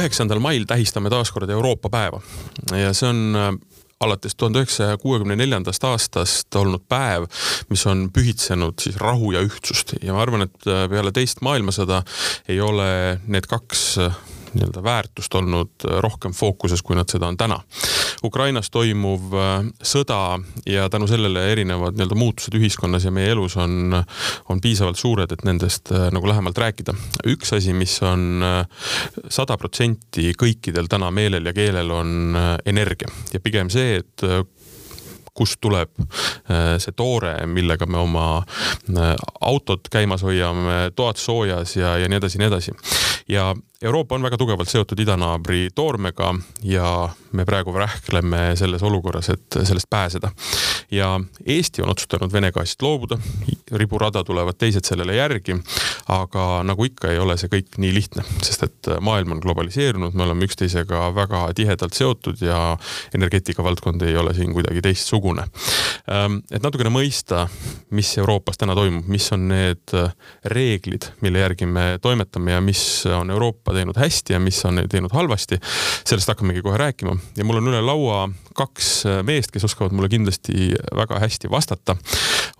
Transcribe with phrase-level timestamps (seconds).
[0.00, 2.20] üheksandal mail tähistame taas kord Euroopa päeva.
[2.76, 3.52] Ja see on äh,
[4.00, 7.26] alates tuhande üheksasaja kuuekümne neljandast aastast olnud päev,
[7.68, 9.94] mis on pühitsenud siis rahu ja ühtsust.
[10.02, 12.02] Ja ma arvan, et äh, peale teist maailmasõda
[12.48, 13.98] ei ole need kaks
[14.54, 17.60] nii-öelda väärtust olnud rohkem fookuses, kui nad seda on täna.
[18.24, 23.94] Ukrainas toimuv äh, sõda ja tänu sellele erinevad nii-öelda muutused ühiskonnas ja meie elus on,
[24.48, 26.94] on piisavalt suured, et nendest äh, nagu lähemalt rääkida.
[27.26, 28.88] üks asi, mis on äh,
[29.28, 34.24] sada protsenti kõikidel täna meelel ja keelel, on energia ja pigem see, et
[35.34, 35.92] kust tuleb
[36.82, 38.24] see toore, millega me oma
[39.40, 42.74] autot käimas hoiame, toad soojas ja, ja nii edasi nii edasi.
[43.28, 46.34] ja Euroopa on väga tugevalt seotud idanaabri toormega
[46.68, 46.88] ja
[47.32, 50.30] me praegu rähkleme selles olukorras, et sellest pääseda.
[50.90, 53.16] ja Eesti on otsustanud Vene gaasist loobuda,
[53.72, 55.56] riburada tulevad teised sellele järgi,
[56.08, 60.26] aga nagu ikka, ei ole see kõik nii lihtne, sest et maailm on globaliseerunud, me
[60.26, 62.76] oleme üksteisega väga tihedalt seotud ja
[63.14, 65.46] energeetika valdkond ei ole siin kuidagi teistsugune.
[66.10, 67.46] Ähm, et natukene mõista,
[67.96, 69.96] mis Euroopas täna toimub, mis on need
[70.44, 74.82] reeglid, mille järgi me toimetame ja mis on Euroopa Euroopa teinud hästi ja mis on
[74.90, 75.58] teinud halvasti.
[76.04, 80.74] sellest hakkamegi kohe rääkima ja mul on üle laua kaks meest, kes oskavad mulle kindlasti
[80.96, 81.96] väga hästi vastata.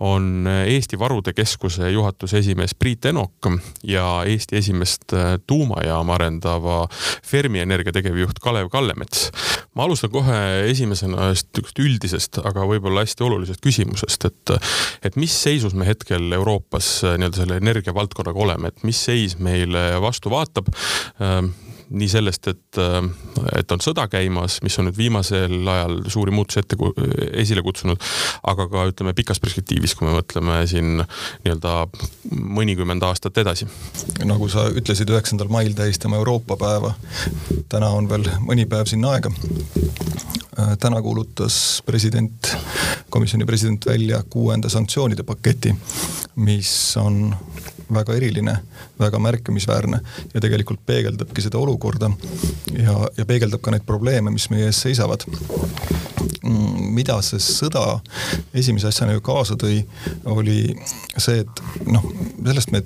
[0.01, 3.51] On Eesti Varude Keskuse juhatuse esimees Priit Enok
[3.85, 5.15] ja Eesti esimest
[5.47, 6.89] tuumajaama arendava
[7.27, 9.31] Fermi Energia tegevjuht Kalev Kallemets.
[9.75, 10.39] ma alustan kohe
[10.71, 14.55] esimesena ühest üldisest, aga võib-olla hästi olulisest küsimusest, et,
[15.07, 20.33] et mis seisus me hetkel Euroopas nii-öelda selle energiavaldkonnaga oleme, et mis seis meile vastu
[20.33, 20.73] vaatab
[21.21, 21.51] Ähm,
[21.91, 23.03] nii sellest, et, äh,
[23.59, 26.79] et on sõda käimas, mis on nüüd viimasel ajal suuri muutusi ette,
[27.43, 27.99] esile kutsunud,
[28.53, 31.75] aga ka ütleme pikas perspektiivis, kui me mõtleme siin nii-öelda
[32.31, 33.69] mõnikümmend aastat edasi.
[34.25, 36.95] nagu sa ütlesid, üheksandal mail tähistame Euroopa päeva.
[37.69, 39.33] täna on veel mõni päev sinna aega.
[40.59, 42.57] Äh, täna kuulutas president,
[43.11, 45.75] komisjoni president välja kuuenda sanktsioonide paketi,
[46.37, 47.37] mis on
[47.95, 48.59] väga eriline,
[49.01, 50.01] väga märkimisväärne
[50.35, 52.11] ja tegelikult peegeldabki seda olukorda
[52.77, 57.85] ja, ja peegeldab ka neid probleeme, mis meie ees seisavad mm, mida see sõda
[58.57, 59.83] esimese asjana ju kaasa tõi,
[60.31, 60.63] oli
[61.17, 62.07] see, et noh,
[62.41, 62.83] sellest me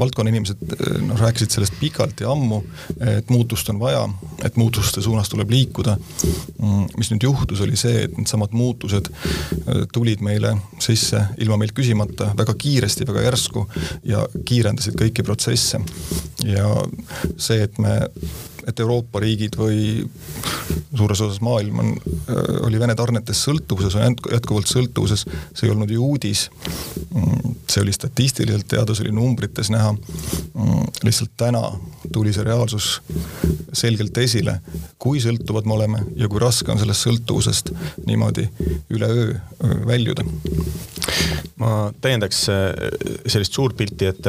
[0.00, 0.62] valdkonna inimesed
[1.04, 2.60] noh, rääkisid sellest pikalt ja ammu,
[3.04, 4.02] et muutust on vaja,
[4.44, 5.96] et muutuste suunas tuleb liikuda.
[6.60, 11.76] Mm, mis nüüd juhtus, oli see, et needsamad muutused äh, tulid meile sisse ilma meilt
[11.76, 13.66] küsimata väga kiiresti, väga järsku
[14.08, 15.80] ja kiirendasid kõiki protsesse.
[16.44, 16.68] ja
[17.36, 17.96] see, et me
[18.70, 20.08] et Euroopa riigid või
[20.96, 25.90] suures osas maailm on, äh, oli Vene tarnetest sõltuvuses, on jätkuvalt sõltuvuses, see ei olnud
[25.90, 26.48] ju uudis.
[27.14, 29.92] Mm, see oli statistiliselt teada, see oli numbrites näha.
[29.92, 31.62] Mm, lihtsalt täna
[32.12, 33.00] tuli see reaalsus
[33.72, 34.58] selgelt esile,
[34.98, 37.74] kui sõltuvad me oleme ja kui raske on sellest sõltuvusest
[38.06, 38.48] niimoodi
[38.90, 40.26] üleöö äh, väljuda
[41.60, 42.70] ma täiendaks äh,
[43.28, 44.26] sellist suurt pilti, et,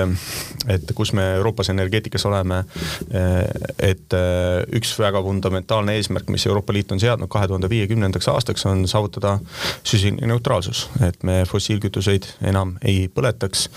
[0.71, 2.63] et kus me Euroopas energeetikas oleme.
[3.79, 4.13] et
[4.75, 9.37] üks väga fundamentaalne eesmärk, mis Euroopa Liit on seadnud kahe tuhande viiekümnendaks aastaks, on saavutada
[9.83, 13.67] süsinikuneutraalsus, et me fossiilkütuseid enam ei põletaks.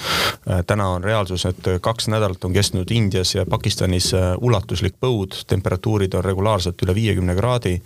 [0.67, 6.25] täna on reaalsus, et kaks nädalat on kestnud Indias ja Pakistanis ulatuslik põud, temperatuurid on
[6.25, 7.81] regulaarselt üle viiekümne kraadi.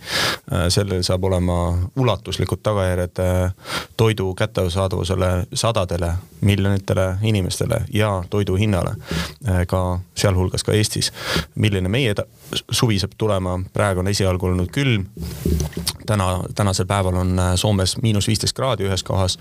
[0.69, 3.21] sellel saab olema ulatuslikud tagajärjed
[3.97, 8.89] toidu kättesaadavusele sadadele miljonitele inimestele ja toidu hinnale,
[9.49, 11.11] äh, ka sealhulgas ka Eestis.
[11.55, 12.15] milline meie
[12.71, 15.05] suvi saab tulema, praegu on esialgu olnud külm.
[16.09, 19.37] täna, tänasel päeval on äh, Soomes miinus viisteist kraadi ühes kohas.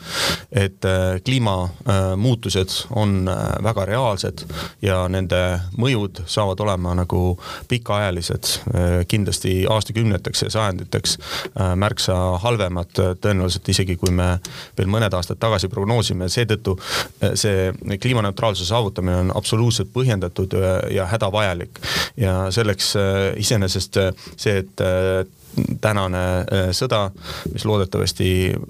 [0.52, 3.30] et äh, kliimamuutused on
[3.62, 4.44] väga reaalsed
[4.82, 7.38] ja nende mõjud saavad olema nagu
[7.68, 8.48] pikaajalised,
[9.08, 11.18] kindlasti aastakümneteks ja sajanditeks
[11.76, 14.28] märksa halvemad tõenäoliselt isegi kui me
[14.78, 16.76] veel mõned aastad tagasi prognoosime, seetõttu
[17.34, 20.54] see kliimaneutraalsuse saavutamine on absoluutselt põhjendatud
[20.90, 21.80] ja hädavajalik.
[22.16, 22.97] ja selleks äh,
[23.36, 25.24] iseenesest äh, see, et äh,
[25.82, 26.20] tänane
[26.76, 27.08] sõda,
[27.50, 28.28] mis loodetavasti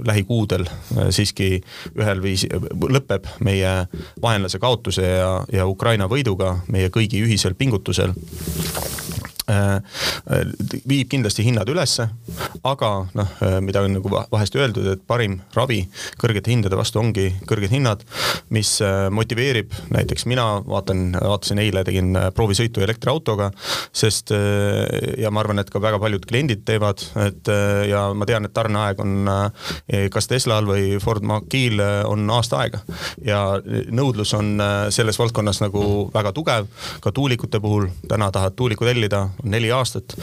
[0.09, 0.65] lähikuudel
[1.13, 1.59] siiski
[1.99, 2.63] ühel viisil
[2.95, 3.73] lõpeb meie
[4.23, 8.15] vaenlase kaotuse ja, ja Ukraina võiduga meie kõigi ühisel pingutusel.
[8.15, 12.09] Äh, viib kindlasti hinnad ülesse,
[12.67, 15.81] aga noh, äh, mida on nagu vahest öeldud, et parim ravi
[16.21, 18.05] kõrgete hindade vastu ongi kõrged hinnad,
[18.55, 23.51] mis äh, motiveerib, näiteks mina vaatan, vaatasin eile, tegin proovisõitu elektriautoga,
[23.93, 24.33] sest
[25.19, 27.49] ja ma arvan, et ka väga paljud kliendid teevad, et
[27.89, 29.31] ja ma tean, et tarneaeg on
[30.13, 32.81] kas Teslal või Ford Mach-il on aasta aega.
[33.25, 34.61] Ja nõudlus on
[34.95, 35.83] selles valdkonnas nagu
[36.15, 36.69] väga tugev,
[37.05, 40.17] ka tuulikute puhul, täna tahad tuuliku tellida, neli aastat.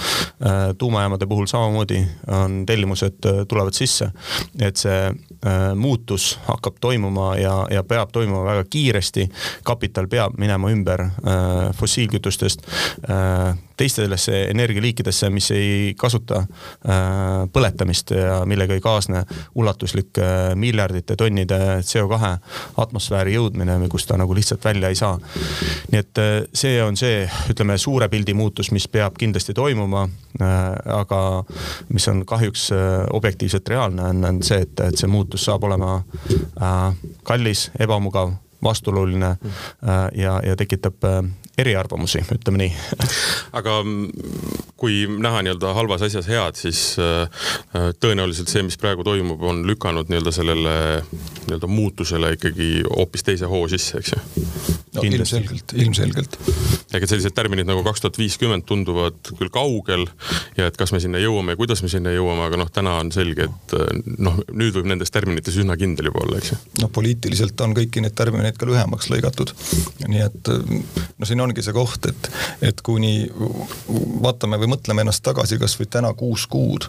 [0.77, 3.13] tuumajaamade puhul samamoodi on tellimused
[3.47, 4.09] tulevad sisse,
[4.61, 5.13] et see
[5.75, 9.29] muutus hakkab toimuma ja, ja peab toimuma väga kiiresti.
[9.63, 11.05] kapital peab minema ümber
[11.75, 12.67] fossiilkütustest
[13.77, 16.47] teistesse energialiikidesse, mis ei kasuta äh,
[17.53, 19.25] põletamist ja millega ei kaasne
[19.55, 22.31] ulatuslik äh, miljardite tonnide CO2
[22.77, 25.19] atmosfääri jõudmine, kus ta nagu lihtsalt välja ei saa.
[25.91, 30.07] nii et äh, see on see, ütleme, suure pildi muutus, mis peab kindlasti toimuma.
[30.91, 31.19] aga
[31.95, 32.65] mis on kahjuks
[33.15, 36.01] objektiivselt reaalne, on, on see, et, et see muutus saab olema
[37.23, 38.33] kallis, ebamugav
[38.63, 39.29] vastuoluline
[40.19, 41.07] ja, ja tekitab
[41.61, 42.71] eriarvamusi, ütleme nii
[43.59, 43.79] aga
[44.79, 47.45] kui näha nii-öelda halvas asjas head, siis äh,
[48.01, 50.75] tõenäoliselt see, mis praegu toimub, on lükanud nii-öelda sellele
[51.45, 54.21] nii-öelda muutusele ikkagi hoopis teise hoo sisse, eks ju
[54.95, 55.05] no,?
[55.05, 56.37] ilmselgelt, ilmselgelt.
[56.95, 60.05] ega sellised tärminid nagu kaks tuhat viiskümmend tunduvad küll kaugel
[60.57, 63.11] ja et kas me sinna jõuame ja kuidas me sinna jõuame, aga noh, täna on
[63.15, 66.59] selge, et äh, noh, nüüd võib nendes tärminites üsna kindel juba olla, eks ju.
[66.83, 69.55] noh, poliitiliselt on kõiki neid tärmineid ka lühemaks lõigatud.
[70.07, 72.29] nii et no siin ongi see koht, et,
[72.71, 73.27] et kuni
[74.25, 76.87] vaatame või mõtleme ennast tagasi kasvõi täna kuus kuud,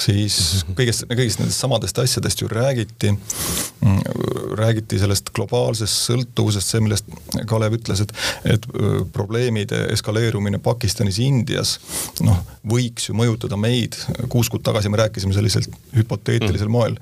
[0.00, 3.14] siis kõigest, kõigist nendest samadest asjadest ju räägiti.
[4.52, 7.06] räägiti sellest globaalsest sõltuvusest, see, millest
[7.48, 8.12] Kalev ütles, et,
[8.44, 8.66] et
[9.12, 11.78] probleemide eskaleerumine Pakistanis, Indias,
[12.20, 13.96] noh, võiks ju mõjutada meid.
[14.28, 15.66] kuus kuud tagasi me rääkisime sellisel
[15.96, 16.72] hüpoteetilisel mm.
[16.72, 16.96] moel.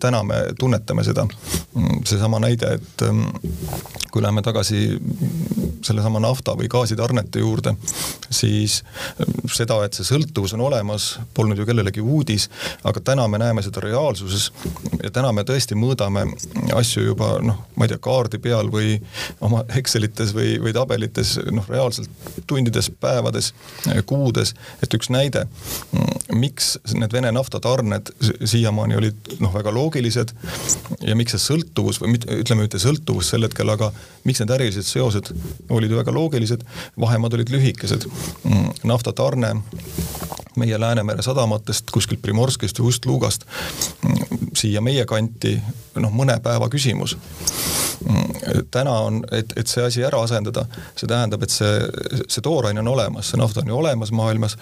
[0.00, 1.26] täna me tunnetame seda.
[2.04, 3.04] seesama näide, et
[4.10, 5.00] kui läheme tagasi
[5.82, 7.74] sellesama nafta või gaasitarnete juurde,
[8.30, 8.82] siis
[9.54, 12.48] seda, et see sõltuvus on olemas, polnud ju kellelegi uudis,
[12.88, 14.50] aga täna me näeme seda reaalsuses
[15.02, 16.26] ja täna me tõesti mõõdame
[16.76, 18.96] asju juba noh, ma ei tea, kaardi peal või
[19.44, 22.10] oma Excelites või, või tabelites noh, reaalselt
[22.48, 23.52] tundides, päevades,
[24.08, 25.46] kuudes, et üks näide,
[26.34, 28.12] miks need Vene naftatarned
[28.44, 30.34] siiamaani olid noh, väga loogilised
[31.06, 33.90] ja miks see sõltuvus või ütleme, mitte sõltuvus sel hetkel, aga
[34.28, 35.32] miks need ärilised seosed
[35.74, 36.60] olid ju väga loogilised,
[37.00, 38.06] vahemaad olid lühikesed.
[38.44, 39.56] Mm, naftatarne
[40.56, 43.44] meie Läänemere sadamatest kuskilt Primorskist või Ust-Luugast
[44.02, 45.58] mm, siia meie kanti
[45.94, 47.16] noh, mõne päeva küsimus.
[48.08, 50.64] Mm, täna on, et, et see asi ära asendada,
[50.96, 51.74] see tähendab, et see,
[52.26, 54.56] see tooraine on olemas, see nafta on ju olemas maailmas,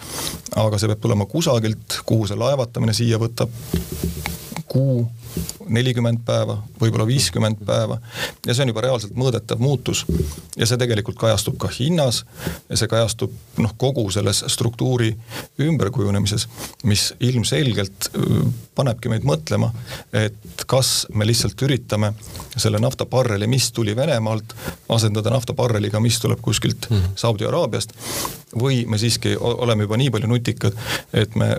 [0.56, 3.52] aga see peab tulema kusagilt, kuhu see laevatamine siia võtab
[4.66, 5.06] kuu
[5.68, 7.98] nelikümmend päeva, võib-olla viiskümmend päeva.
[8.46, 10.04] ja see on juba reaalselt mõõdetav muutus.
[10.56, 12.24] ja see tegelikult kajastub ka hinnas
[12.68, 15.12] ja see kajastub noh, kogu selles struktuuri
[15.60, 16.48] ümberkujunemises,
[16.84, 18.10] mis ilmselgelt
[18.76, 19.70] panebki meid mõtlema,
[20.12, 22.12] et kas me lihtsalt üritame
[22.56, 24.54] selle naftabarreli, mis tuli Venemaalt,
[24.92, 27.16] asendada naftabarreliga, mis tuleb kuskilt mm -hmm.
[27.16, 27.92] Saudi Araabiast.
[28.56, 30.72] või me siiski oleme juba nii palju nutikad,
[31.12, 31.58] et me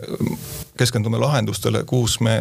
[0.77, 2.39] keskendume lahendustele, kus me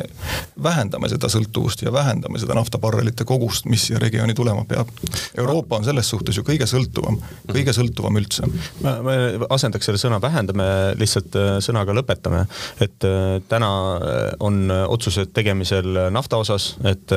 [0.62, 4.90] vähendame seda sõltuvust ja vähendame seda naftabarrelite kogust, mis siia regiooni tulema peab.
[5.38, 7.18] Euroopa on selles suhtes ju kõige sõltuvam,
[7.50, 8.46] kõige sõltuvam üldse.
[8.82, 9.16] ma, ma
[9.56, 10.66] asendaks selle sõna vähendame
[10.98, 12.44] lihtsalt äh, sõnaga lõpetame,
[12.82, 17.12] et äh, täna äh, on otsused tegemisel nafta osas, et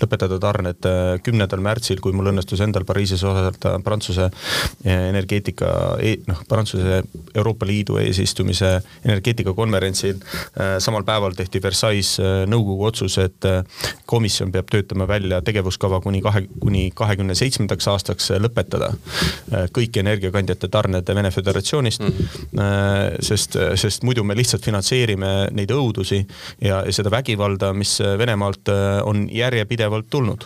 [0.00, 0.86] lõpetada tarned
[1.24, 4.28] kümnendal märtsil, kui mul õnnestus endal Pariisis osaleda Prantsuse
[4.84, 5.72] energeetika,
[6.02, 7.02] e-, noh, Prantsuse
[7.34, 10.20] Euroopa Liidu eesistumise energeetikakonverentsil
[10.78, 13.62] samal päeval tehti Versailles äh, nõukogu otsus, et äh,
[14.06, 18.90] komisjon peab töötama välja tegevuskava kuni kahe, kuni kahekümne seitsmendaks aastaks lõpetada
[19.72, 22.58] kõik energiakandjate tarned Vene Föderatsioonist mm..
[23.24, 26.20] sest, sest muidu me lihtsalt finantseerime neid õudusi
[26.60, 28.68] ja, ja seda vägivalda, mis Venemaalt
[29.08, 30.44] on järjepidevalt tulnud.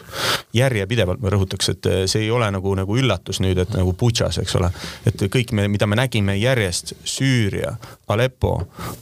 [0.54, 4.56] järjepidevalt ma rõhutaks, et see ei ole nagu, nagu üllatus nüüd, et nagu Butšas, eks
[4.60, 4.70] ole.
[5.06, 7.76] et kõik me, mida me nägime järjest, Süüria,
[8.08, 8.58] Aleppo,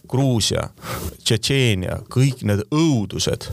[0.08, 0.68] Gruusia,
[1.24, 3.48] Tšetšeenia, kõik need õudused,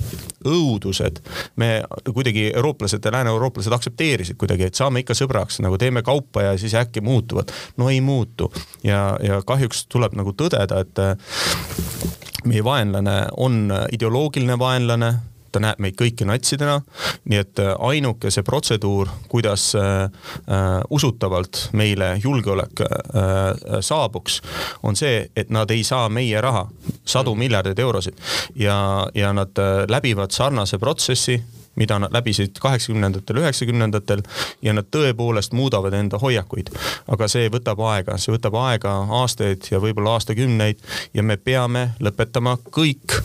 [0.45, 1.21] õudused.
[1.55, 6.57] me kuidagi eurooplased ja lääne-eurooplased aktsepteerisid kuidagi, et saame ikka sõbraks, nagu teeme kaupa ja
[6.57, 7.51] siis äkki muutuvad.
[7.77, 8.51] no ei muutu
[8.83, 15.13] ja, ja kahjuks tuleb nagu tõdeda, et meie vaenlane on ideoloogiline vaenlane
[15.51, 16.81] ta näeb meid kõiki natsidena.
[17.25, 24.41] nii et äh, ainuke see protseduur, kuidas äh, äh, usutavalt meile julgeolek äh, saabuks,
[24.84, 26.67] on see, et nad ei saa meie raha,
[27.05, 28.17] sadu miljardeid eurosid
[28.55, 31.41] ja, ja nad äh, läbivad sarnase protsessi
[31.75, 34.23] mida nad läbisid kaheksakümnendatel, üheksakümnendatel
[34.61, 36.69] ja nad tõepoolest muudavad enda hoiakuid.
[37.07, 40.79] aga see võtab aega, see võtab aega aastaid ja võib-olla aastakümneid
[41.13, 43.19] ja me peame lõpetama kõik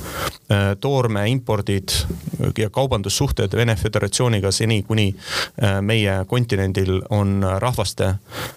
[0.80, 1.90] toorme impordid
[2.58, 5.08] ja kaubandussuhted Vene Föderatsiooniga seni, kuni
[5.80, 8.14] meie kontinendil on rahvaste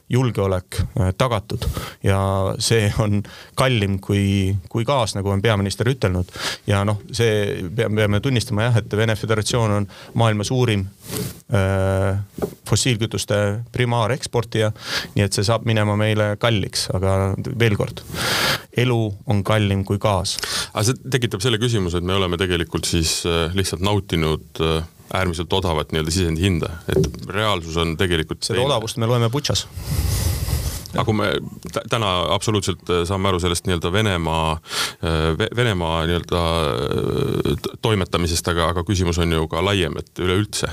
[0.09, 0.81] julgeolek
[1.17, 1.65] tagatud.
[2.03, 2.19] ja
[2.59, 3.23] see on
[3.55, 6.29] kallim kui, kui gaas, nagu on peaminister ütelnud.
[6.67, 9.78] ja noh, see peame, peame tunnistama jah, et Vene Föderatsioon on
[10.19, 10.87] maailma suurim
[12.69, 13.37] fossiilkütuste
[13.73, 14.71] primaareksportija.
[15.15, 18.03] nii et see saab minema meile kalliks, aga veel kord,
[18.77, 20.37] elu on kallim kui gaas.
[20.73, 23.23] aga see tekitab selle küsimuse, et me oleme tegelikult siis
[23.57, 24.61] lihtsalt nautinud
[25.09, 28.43] äärmiselt odavat nii-öelda sisendi hinda, et reaalsus on tegelikult.
[28.43, 28.69] seda teine.
[28.69, 29.65] odavust me loeme Butšas
[30.93, 31.27] aga kui me
[31.89, 34.53] täna absoluutselt äh, saame aru sellest nii-öelda Venemaa,
[35.05, 40.69] äh, Venemaa nii-öelda äh, toimetamisest, aga, aga küsimus on ju ka laiem, et üleüldse,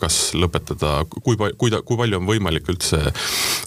[0.00, 3.00] kas lõpetada, kui, kui, kui palju on võimalik üldse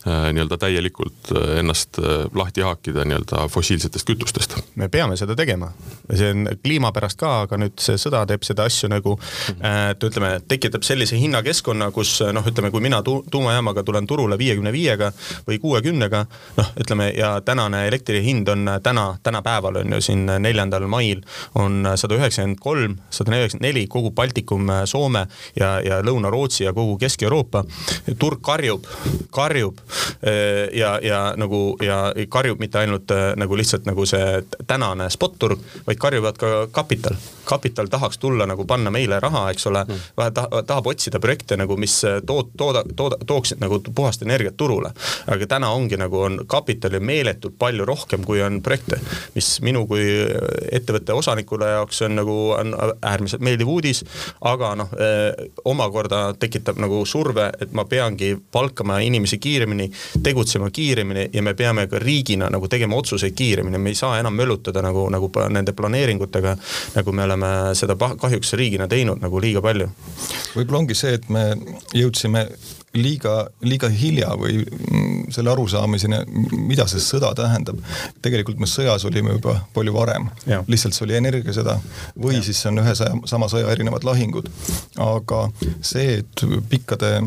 [0.05, 1.97] nii-öelda täielikult ennast
[2.35, 4.57] lahti haakida nii-öelda fossiilsetest kütustest?
[4.75, 5.71] me peame seda tegema,
[6.11, 9.15] see on kliima pärast ka, aga nüüd see sõda teeb seda asju nagu
[9.55, 14.73] et ütleme, tekitab sellise hinnakeskkonna, kus noh, ütleme, kui mina tu tuumajaamaga tulen turule viiekümne
[14.75, 15.11] viiega
[15.47, 16.25] või kuue kuuekümnega,
[16.57, 21.21] noh, ütleme ja tänane elektri hind on täna, tänapäeval on ju siin neljandal mail
[21.55, 26.97] on sada üheksakümmend kolm, sada üheksakümmend neli kogu Baltikum, Soome ja, ja Lõuna-Rootsi ja kogu
[26.97, 27.63] Kesk-Euroopa.
[28.19, 28.85] turg karjub,
[29.31, 29.77] karjub
[30.73, 36.37] ja, ja nagu ja karjub mitte ainult nagu lihtsalt nagu see tänane spot-turg, vaid karjuvad
[36.37, 37.15] ka kapital.
[37.45, 40.31] kapital tahaks tulla nagu panna meile raha, eks ole mm., vähe
[40.65, 44.91] tahab otsida projekte nagu, mis tood-, tooda, tooda, tooksid nagu puhast energiat turule.
[45.27, 48.99] aga täna ongi nagu on kapitali meeletult palju rohkem, kui on projekte.
[49.35, 50.03] mis minu kui
[50.71, 54.03] ettevõtte osanikule jaoks on nagu on äärmiselt meeldiv uudis,
[54.41, 59.89] aga noh eh, omakorda tekitab nagu surve, et ma peangi palkama inimesi kiiremini,
[60.23, 64.35] tegutsema kiiremini ja me peame ka riigina nagu tegema otsuseid kiiremini, me ei saa enam
[64.35, 66.55] möllutada nagu, nagu nende planeeringutega,
[66.95, 69.89] nagu me oleme seda kahjuks riigina teinud nagu liiga palju.
[70.55, 71.47] võib-olla ongi see, et me
[71.95, 72.45] jõudsime
[72.95, 73.35] liiga,
[73.65, 76.21] liiga hilja või mm, selle arusaamiseni,
[76.67, 77.79] mida see sõda tähendab.
[78.25, 80.29] tegelikult me sõjas olime juba palju varem,
[80.67, 81.77] lihtsalt see oli energiasõda
[82.15, 82.45] või ja.
[82.45, 84.49] siis see on ühe saja, sama sõja erinevad lahingud.
[85.01, 85.47] aga
[85.81, 87.17] see, et pikkade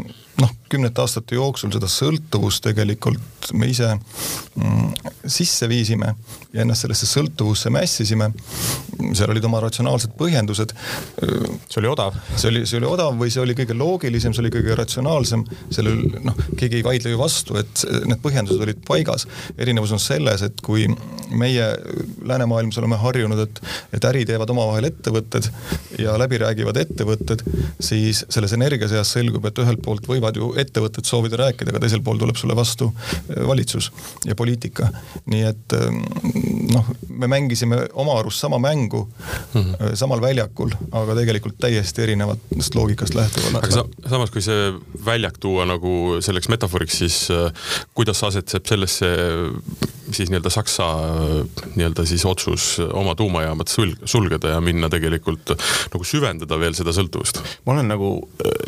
[0.42, 4.92] noh, kümnete aastate jooksul seda sõltuvust tegelikult me ise mm,
[5.28, 6.12] sisse viisime
[6.52, 8.30] ja ennast sellesse sõltuvusse mässisime.
[9.16, 10.72] seal olid oma ratsionaalsed põhjendused.
[11.68, 12.16] see oli odav.
[12.36, 16.00] see oli, see oli odav või see oli kõige loogilisem, see oli kõige ratsionaalsem, sellel
[16.24, 19.26] noh, keegi ei vaidle ju vastu, et need põhjendused olid paigas.
[19.58, 20.88] erinevus on selles, et kui
[21.30, 21.68] meie
[22.24, 23.62] läänemaailmas oleme harjunud, et,
[23.96, 25.50] et äri teevad omavahel ettevõtted
[26.00, 27.44] ja läbi räägivad ettevõtted,
[27.80, 32.18] siis selles energiasõjas selgub, et ühelt poolt võivad ju ettevõtted soovida rääkida, aga teisel pool
[32.20, 32.90] tuleb sulle vastu
[33.28, 33.90] eh, valitsus
[34.26, 34.90] ja poliitika.
[35.26, 36.00] nii et eh,
[36.74, 39.08] noh, me mängisime oma arust sama mängu
[39.54, 39.94] mm -hmm.
[39.94, 43.56] samal väljakul, aga tegelikult täiesti erinevast loogikast lähtuvalt.
[43.56, 44.72] aga sa, samas, kui see
[45.04, 47.28] väljak tuua nagu selleks metaforiks, siis
[47.94, 49.06] kuidas asetseb sellesse
[50.10, 50.86] siis nii-öelda Saksa
[51.74, 55.54] nii-öelda siis otsus oma tuumajaamad sulg-, sulgeda ja minna tegelikult
[55.92, 57.42] nagu süvendada veel seda sõltuvust?
[57.66, 58.12] ma olen nagu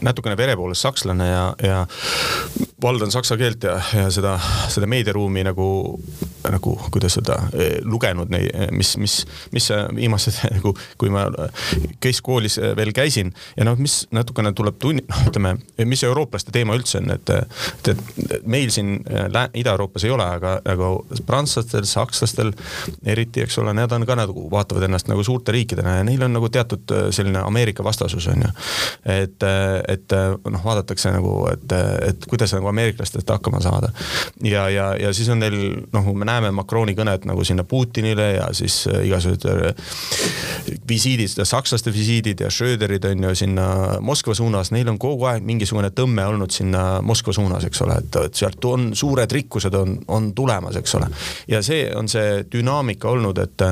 [0.02, 1.84] natukene vere poolest sakslane ja, ja
[2.82, 4.34] valdan saksa keelt ja, ja seda,
[4.72, 5.66] seda meediaruumi nagu,
[6.50, 7.36] nagu kuidas öelda,
[7.84, 9.16] lugenud neid, mis, mis,
[9.52, 11.26] mis viimased nagu, kui ma
[12.00, 15.56] keskkoolis veel käisin ja noh, mis natukene tuleb tunni-, noh, ütleme,
[15.88, 20.90] mis eurooplaste teema üldse on, et, et, et meil siin Ida-Euroopas ei ole, aga, aga
[21.30, 22.52] prantslastel, sakslastel
[23.06, 26.34] eriti, eks ole, need on ka nagu vaatavad ennast nagu suurte riikidena ja neil on
[26.36, 28.52] nagu teatud selline Ameerika vastasus on ju.
[29.04, 29.48] et,
[29.88, 30.16] et
[30.50, 31.76] noh, vaadatakse nagu, et,
[32.08, 33.92] et kuidas nagu ameeriklastest hakkama saada.
[34.44, 35.56] ja, ja, ja siis on neil
[35.92, 39.74] noh, me näeme Macroni kõnet nagu sinna Putinile ja siis äh, igasugused äh,
[40.88, 43.66] visiidid, sakslaste visiidid ja Schröderid on ju sinna
[44.00, 48.20] Moskva suunas, neil on kogu aeg mingisugune tõmme olnud sinna Moskva suunas, eks ole, et,
[48.26, 51.10] et sealt on suured rikkused on, on tulemas, eks ole.
[51.48, 53.62] Ja see on see dünaamika olnud, et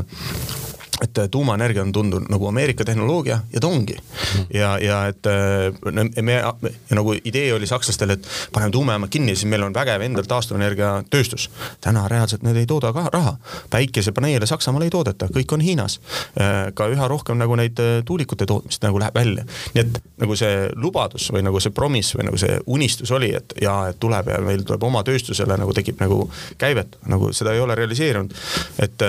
[1.02, 4.46] et äh, tuumaenergia on tundunud nagu Ameerika tehnoloogia ja ta ongi mm..
[4.54, 9.50] ja, ja et äh, me ja nagu idee oli sakslastel, et paneme tuumajaamad kinni, siis
[9.50, 11.48] meil on vägev endal taastuvenergia tööstus.
[11.80, 13.36] täna reaalselt need ei tooda ka raha.
[13.70, 16.00] päikesepaneele Saksamaal ei toodeta, kõik on Hiinas.
[16.40, 19.44] Äh, ka üha rohkem nagu neid tuulikute tootmist nagu läheb välja.
[19.74, 23.54] nii et nagu see lubadus või nagu see promiss või nagu see unistus oli, et
[23.62, 26.24] jaa, et tuleb ja meil tuleb oma tööstusele nagu tekib nagu
[26.58, 28.34] käivet, nagu seda ei ole realiseerunud.
[28.82, 29.06] et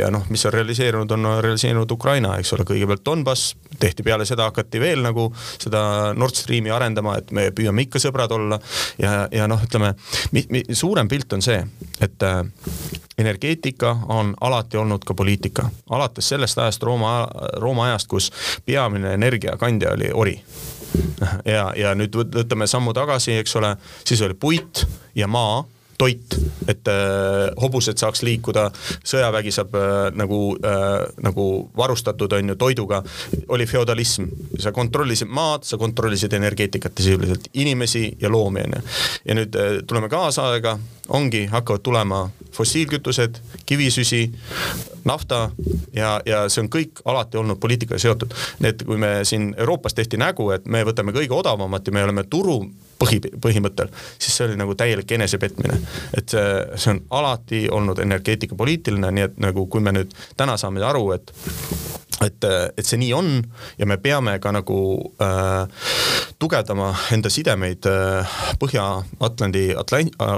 [0.00, 4.26] ja noh, mis on realiseerunud, on on realiseerunud Ukraina, eks ole, kõigepealt Donbass, tehti peale
[4.28, 5.82] seda, hakati veel nagu seda
[6.16, 8.60] Nord Streami arendama, et me püüame ikka sõbrad olla.
[8.98, 9.94] Ja, ja noh, ütleme,
[10.76, 11.60] suurem pilt on see,
[12.00, 12.26] et
[13.18, 17.14] energeetika on alati olnud ka poliitika, alates sellest ajast Rooma,
[17.60, 18.30] Rooma ajast, kus
[18.66, 20.36] peamine energiakandja oli ori.
[21.44, 24.82] Ja, ja nüüd võtame sammu tagasi, eks ole, siis oli puit
[25.14, 25.60] ja maa
[26.00, 26.36] toit,
[26.70, 28.68] et äh, hobused saaks liikuda,
[29.06, 33.02] sõjavägi saab äh, nagu äh,, nagu varustatud on ju toiduga,
[33.48, 34.30] oli feodalism.
[34.60, 38.82] sa kontrollisid maad, sa kontrollisid energeetikat sisuliselt inimesi ja loomi on ju.
[39.24, 40.78] ja nüüd äh, tuleme kaasaega,
[41.08, 44.30] ongi, hakkavad tulema fossiilkütused, kivisüsi,
[45.04, 45.50] nafta
[45.92, 48.34] ja, ja see on kõik alati olnud poliitikaga seotud.
[48.64, 52.24] et kui me siin Euroopas tehti nägu, et me võtame kõige odavamat ja me oleme
[52.30, 52.62] turu
[53.00, 55.80] põhi, põhimõttel, siis see oli nagu täielik enesepetmine.
[56.16, 60.84] et see, see on alati olnud energeetikapoliitiline, nii et nagu kui me nüüd täna saame
[60.84, 61.32] aru, et
[62.24, 62.44] et,
[62.76, 63.30] et see nii on
[63.78, 64.80] ja me peame ka nagu
[65.22, 65.86] äh,
[66.40, 69.64] tugevdama enda sidemeid äh, Põhja-Atlandi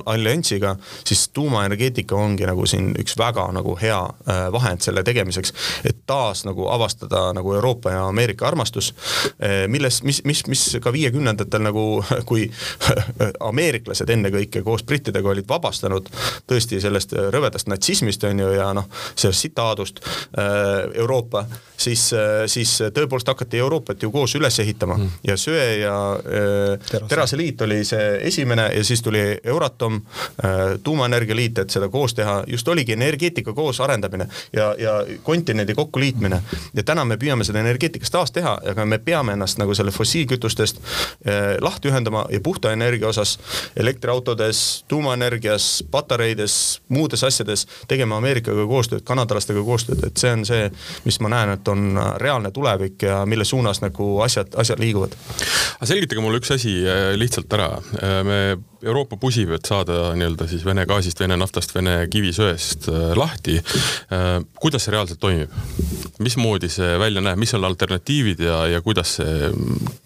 [0.06, 5.54] alliansiga, siis tuumaenergeetika ongi nagu siin üks väga nagu hea äh, vahend selle tegemiseks,
[5.88, 8.92] et taas nagu avastada nagu Euroopa ja Ameerika armastus
[9.42, 11.86] äh,, milles, mis, mis, mis ka viiekümnendatel nagu,
[12.30, 12.48] kui
[13.40, 16.10] ameeriklased ennekõike koos brittidega olid vabastanud
[16.50, 21.46] tõesti sellest rõvedast natsismist, on ju, ja noh, sellest sitaadust äh, Euroopa
[21.82, 25.10] siis, äh, siis tõepoolest hakati Euroopat ju koos üles ehitama mm.
[25.28, 31.58] ja söe ja äh, teraseliit oli see esimene ja siis tuli Euratom äh,, tuumaenergia liit,
[31.58, 36.42] et seda koos teha, just oligi energeetika koos arendamine ja, ja kontinendi kokkuliitmine.
[36.74, 40.80] ja täna me püüame seda energeetikas taas teha, aga me peame ennast nagu selle fossiilkütustest
[40.82, 43.38] äh, lahti ühendama ja puhta energia osas
[43.76, 50.68] elektriautodes, tuumaenergias, patareides, muudes asjades tegema Ameerikaga koostööd, kanadalastega koostööd, et see on see,
[51.06, 55.16] mis ma näen, et on reaalne tulevik ja mille suunas nagu asjad, asjad liiguvad.
[55.78, 58.38] aga selgitage mulle üks asi äh, lihtsalt ära, äh, me
[58.82, 63.60] Euroopa pusib, et saada nii-öelda siis Vene gaasist, Vene naftast, Vene kivisöest äh, lahti.
[64.60, 65.50] kuidas see reaalselt toimib?
[66.22, 69.50] mismoodi see välja näeb, mis on alternatiivid ja, ja kuidas see,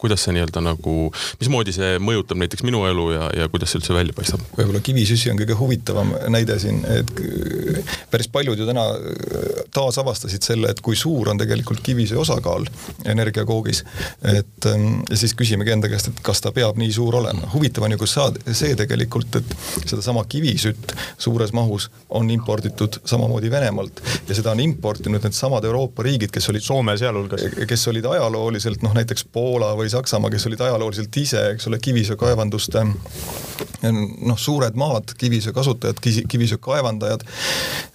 [0.01, 0.95] kuidas see nii-öelda nagu,
[1.41, 4.45] mismoodi see mõjutab näiteks minu elu ja, ja kuidas see üldse välja paistab?
[4.57, 7.13] võib-olla kivisüsi on kõige huvitavam näide siin, et
[8.13, 8.87] päris paljud ju täna
[9.77, 12.67] taasavastasid selle, et kui suur on tegelikult kivisöe osakaal
[13.05, 13.85] energiakoogis.
[14.23, 17.51] et ähm, ja siis küsimegi enda käest, et kas ta peab nii suur olema.
[17.53, 23.51] huvitav on ju, kus saad, see tegelikult, et sedasama kivisütt suures mahus on imporditud samamoodi
[23.51, 28.83] Venemaalt ja seda on importinud needsamad Euroopa riigid, kes olid Soome sealhulgas, kes olid ajalooliselt
[28.83, 32.85] noh, näiteks Poola või Saksamaa, kes olid ajalooliselt ise, eks ole, kivisöekaevanduste
[34.27, 37.25] noh, suured maad, kivisöe kasutajad, kivisöe kaevandajad,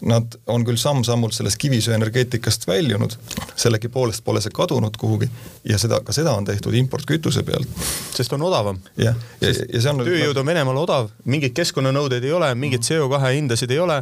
[0.07, 3.15] nad on küll samm-sammult sellest kivisöeenergeetikast väljunud,
[3.55, 5.29] sellegipoolest pole see kadunud kuhugi
[5.67, 7.67] ja seda, ka seda on tehtud importkütuse pealt.
[8.15, 8.79] sest on odavam.
[8.97, 13.17] jah, ja, ja see on tööjõud on Venemaal odav, mingeid keskkonnanõudeid ei ole, mingeid CO2
[13.33, 13.95] hindasid ei ole,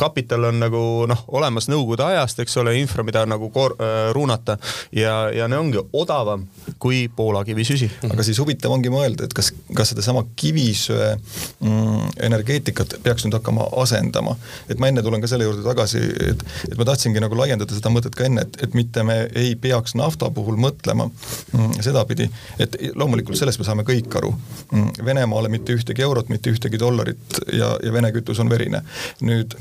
[0.00, 0.78] kapital on nagu
[1.10, 4.54] noh, olemas Nõukogude ajast, eks ole, infra, mida nagu koor- äh,, ruunata
[4.96, 6.46] ja, ja ne ongi odavam
[6.80, 7.90] kui Poola kivisüsi.
[8.08, 13.68] aga siis huvitav ongi mõelda, et kas, kas sedasama kivisöe mm, energeetikat peaks nüüd hakkama
[13.82, 14.38] asendama.
[14.72, 16.00] et ma enne tulen ka selle juurde tagasi,
[16.30, 19.52] et, et ma tahtsingi nagu laiendada seda mõtet ka enne, et, et mitte me ei
[19.60, 25.04] peaks nafta puhul mõtlema mm, sedapidi, et loomulikult sellest me saame kõik aru mm,.
[25.04, 28.82] Venemaale mitte ühtegi eurot, mitte ühtegi dollarit ja, ja Vene kütus on verine.
[29.24, 29.54] nüüd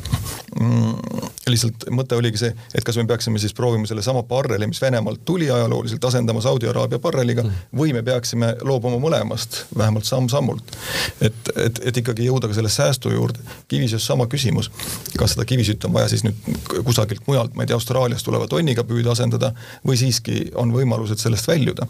[0.59, 5.23] mm, lihtsalt mõte oligi see, et kas me peaksime siis proovima sellesama barreli, mis Venemaalt
[5.25, 7.67] tuli ajalooliselt, asendama Saudi Araabia barreliga mm.
[7.77, 10.75] või me peaksime loobuma mõlemast, vähemalt samm-sammult.
[11.21, 13.39] et, et, et ikkagi jõuda ka selle säästu juurde.
[13.67, 14.71] kivisöös sama küsimus,
[15.17, 16.39] kas seda kivisütt on vaja siis nüüd
[16.85, 19.51] kusagilt mujalt, ma ei tea, Austraaliast tuleva tonniga püüda asendada
[19.85, 21.87] või siiski on võimalused sellest väljuda.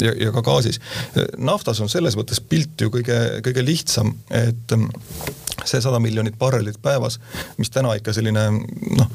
[0.00, 0.80] ja, ja ka gaasis.
[1.36, 4.72] naftas on selles mõttes pilt ju kõige, kõige lihtsam, et
[5.64, 7.18] see sada miljonit barrelit päevas,
[7.58, 9.10] mis täna ikka selline noh,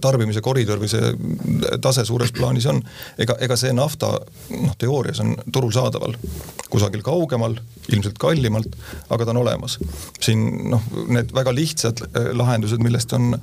[0.00, 1.12] tarbimise koridor või see
[1.82, 2.82] tase suures plaanis on,
[3.18, 4.14] ega, ega see nafta
[4.50, 6.16] noh, teoorias on turul saadaval
[6.74, 7.54] kusagil kaugemal,
[7.92, 8.74] ilmselt kallimalt,
[9.12, 9.78] aga ta on olemas.
[10.20, 13.34] siin noh, need väga lihtsad äh, lahendused, millest on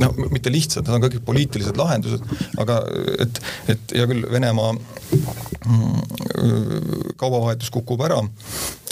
[0.00, 2.24] noh, mitte lihtsad, need on kõik poliitilised lahendused,
[2.62, 2.80] aga
[3.26, 3.42] et,
[3.74, 6.00] et hea küll, Venemaa mm,
[7.20, 8.18] kaubavahetus kukub ära,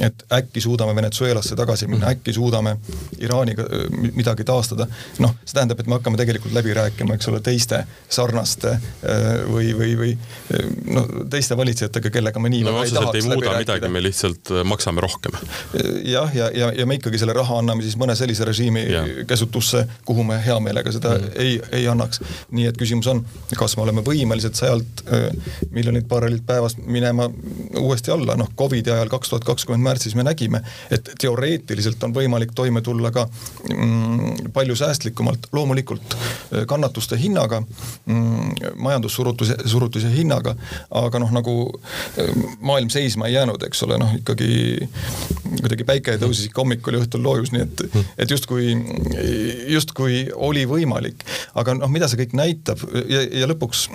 [0.05, 2.77] et äkki suudame Venezuelasse tagasi minna, äkki suudame
[3.19, 3.65] Iraaniga
[4.15, 4.87] midagi taastada.
[5.19, 8.75] noh, see tähendab, et me hakkame tegelikult läbi rääkima, eks ole, teiste sarnaste
[9.51, 10.13] või, või, või
[10.95, 14.53] noh, teiste valitsejatega, kellega me nii no, väga ei tahaks ei muuda midagi, me lihtsalt
[14.69, 15.39] maksame rohkem.
[16.05, 19.05] jah, ja, ja, ja me ikkagi selle raha anname siis mõne sellise režiimi ja.
[19.29, 21.35] käsutusse, kuhu me hea meelega seda mm.
[21.37, 22.23] ei, ei annaks.
[22.55, 23.25] nii et küsimus on,
[23.59, 25.05] kas me oleme võimelised sajalt
[25.75, 27.29] miljonit barrelit päevas minema
[27.81, 32.55] uuesti alla, noh Covidi ajal kaks tuhat kakskümmend märtsis me nägime, et teoreetiliselt on võimalik
[32.57, 33.27] toime tulla ka
[33.74, 40.55] mm, palju säästlikumalt, loomulikult äh, kannatuste hinnaga mm,, majandussurutuse, surutise hinnaga,
[41.03, 44.88] aga noh, nagu äh, maailm seisma ei jäänud, eks ole, noh ikkagi
[45.61, 47.85] kuidagi päike tõusis ikka hommikul ja õhtul loojus, nii et,
[48.24, 48.74] et justkui,
[49.72, 51.24] justkui oli võimalik.
[51.59, 53.88] aga noh, mida see kõik näitab ja, ja lõpuks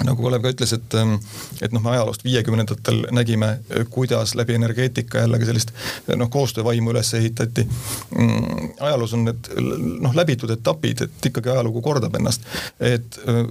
[0.00, 1.14] nagu Kalev ka ütles, et, ähm,
[1.62, 3.52] et noh, me ajaloost viiekümnendatel nägime,
[3.92, 5.72] kuidas läbi energeetika jällegi sellist
[6.16, 8.72] noh, koostöövaimu üles ehitati mm,.
[8.80, 9.50] ajaloos on need
[10.02, 12.46] noh, läbitud etapid, et ikkagi ajalugu kordab ennast.
[12.80, 13.42] et äh,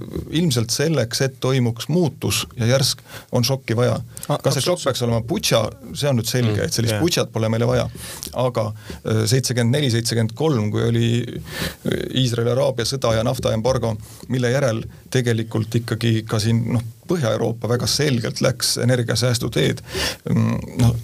[0.42, 3.00] ilmselt selleks, et toimuks muutus ja järsk,
[3.32, 4.00] on šokki vaja.
[4.42, 5.62] kas see šokk peaks olema Butša,
[5.94, 7.02] see on nüüd selge, mm, et sellist yeah.
[7.02, 7.88] Butšat pole meile vaja.
[8.44, 11.08] aga äh, seitsekümmend neli, seitsekümmend kolm, kui oli
[12.22, 13.94] Iisraeli-Araabia sõda ja naftaembargo,
[14.32, 19.82] mille järel tegelikult ikkagi ka siin noh, Põhja-Euroopa väga selgelt läks energiasäästu teed.
[20.30, 20.96] Mm, noh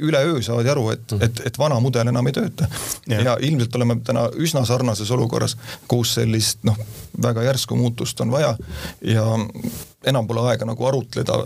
[0.00, 2.68] üleöö saadi aru, et, et, et vana mudel enam ei tööta.
[3.08, 5.56] ja ilmselt oleme täna üsna sarnases olukorras,
[5.88, 6.76] kus sellist noh,
[7.22, 8.56] väga järsku muutust on vaja
[9.00, 9.26] ja
[10.06, 11.38] enam pole aega nagu arutleda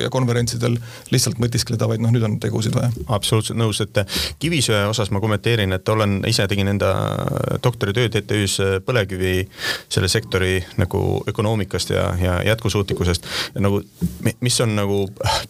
[0.00, 0.76] ja konverentsidel
[1.12, 2.92] lihtsalt mõtiskleda, vaid noh, nüüd on tegusid vaja.
[3.12, 4.02] absoluutselt nõus, et
[4.42, 6.92] kivisöe osas ma kommenteerin, et olen, ise tegin enda
[7.64, 9.34] doktoritööd ETÜ-s põlevkivi
[9.92, 13.26] selle sektori nagu ökonoomikast ja, ja jätkusuutlikkusest.
[13.60, 13.82] nagu,
[14.40, 15.02] mis on nagu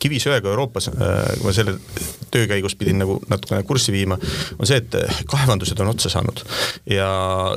[0.02, 1.76] kivisöega Euroopas, kui ma selle
[2.32, 4.18] töö käigus pidin nagu natukene kurssi viima,
[4.58, 4.96] on see, et
[5.28, 6.42] kaevandused on otsa saanud
[6.90, 7.08] ja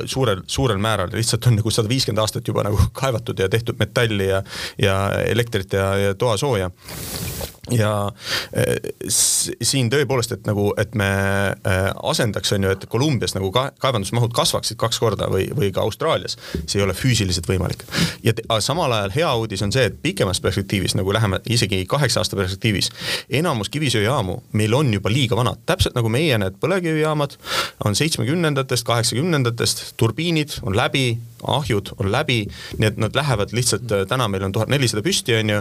[0.04, 4.28] suurel, suurel määral lihtsalt on nagu sada viiskümmend aastat juba nagu kaevatud ja tehtud metalli
[4.28, 4.42] ja
[4.78, 6.70] ja elektrit ja, ja toasooja
[7.70, 7.92] ja
[8.56, 8.76] äh,
[9.10, 11.08] siin tõepoolest, et nagu, et me
[11.50, 15.82] äh, asendaks, on ju, et Kolumbias nagu ka, kaevandusmahud kasvaksid kaks korda või, või ka
[15.86, 17.84] Austraalias, see ei ole füüsiliselt võimalik.
[18.24, 22.38] ja samal ajal hea uudis on see, et pikemas perspektiivis nagu läheme isegi kaheksa aasta
[22.38, 22.90] perspektiivis,
[23.40, 27.36] enamus kivisöejaamu meil on juba liiga vanad, täpselt nagu meie need põlevkivijaamad
[27.84, 32.44] on seitsmekümnendatest, kaheksakümnendatest, turbiinid on läbi, ahjud on läbi,
[32.78, 35.60] nii et nad lähevad lihtsalt, täna meil on tuhat nelisada püsti, on ju,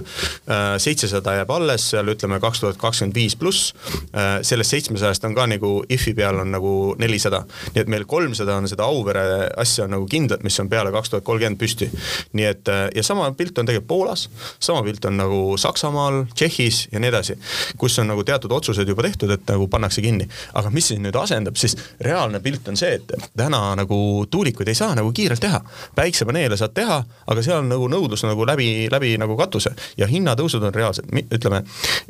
[0.81, 3.73] seitsesada jääb alles seal ütleme kaks tuhat kakskümmend viis pluss,
[4.13, 7.43] äh, sellest seitsmesajast on ka nagu IF-i peal on nagu nelisada.
[7.73, 11.23] nii et meil kolmsada on seda Auvere asja nagu kindlat, mis on peale kaks tuhat
[11.23, 11.89] kolmkümmend püsti.
[12.33, 14.29] nii et äh, ja sama pilt on tegelikult Poolas,
[14.59, 17.37] sama pilt on nagu Saksamaal, Tšehhis ja nii edasi,
[17.77, 20.27] kus on nagu teatud otsused juba tehtud, et nagu pannakse kinni.
[20.53, 24.77] aga mis siis nüüd asendab, siis reaalne pilt on see, et täna nagu tuulikuid ei
[24.77, 25.61] saa nagu kiirelt teha.
[25.95, 30.63] päiksepaneele saad teha, aga seal on nagu nõudlus nagu läbi, läbi nagu katuse ja hinnatõusud
[30.63, 31.63] on reaalsed, ütleme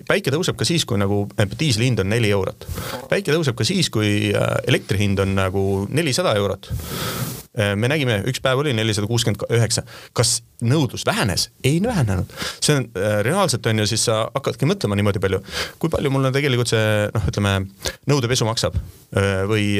[0.07, 1.25] päike tõuseb ka siis, kui nagu
[1.59, 2.67] diisli hind on neli eurot.
[3.09, 6.71] päike tõuseb ka siis, kui äh, elektri hind on nagu nelisada eurot
[7.55, 9.85] Äh, me nägime, üks päev oli nelisada kuuskümmend üheksa.
[10.13, 11.49] kas nõudlus vähenes?
[11.63, 12.25] ei vähenenud.
[12.61, 12.89] see on
[13.21, 15.39] reaalselt on ju, siis sa hakkadki mõtlema niimoodi palju,
[15.79, 17.53] kui palju mulle tegelikult see noh, ütleme
[18.11, 18.75] nõudepesu maksab
[19.47, 19.79] või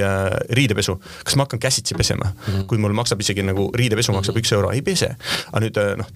[0.56, 0.96] riidepesu.
[1.28, 2.66] kas ma hakkan käsitsi pesema mm, -hmm.
[2.72, 5.16] kui mul maksab isegi nagu riidepesu maksab üks euro, ei pese.
[5.52, 6.16] aga nüüd noh,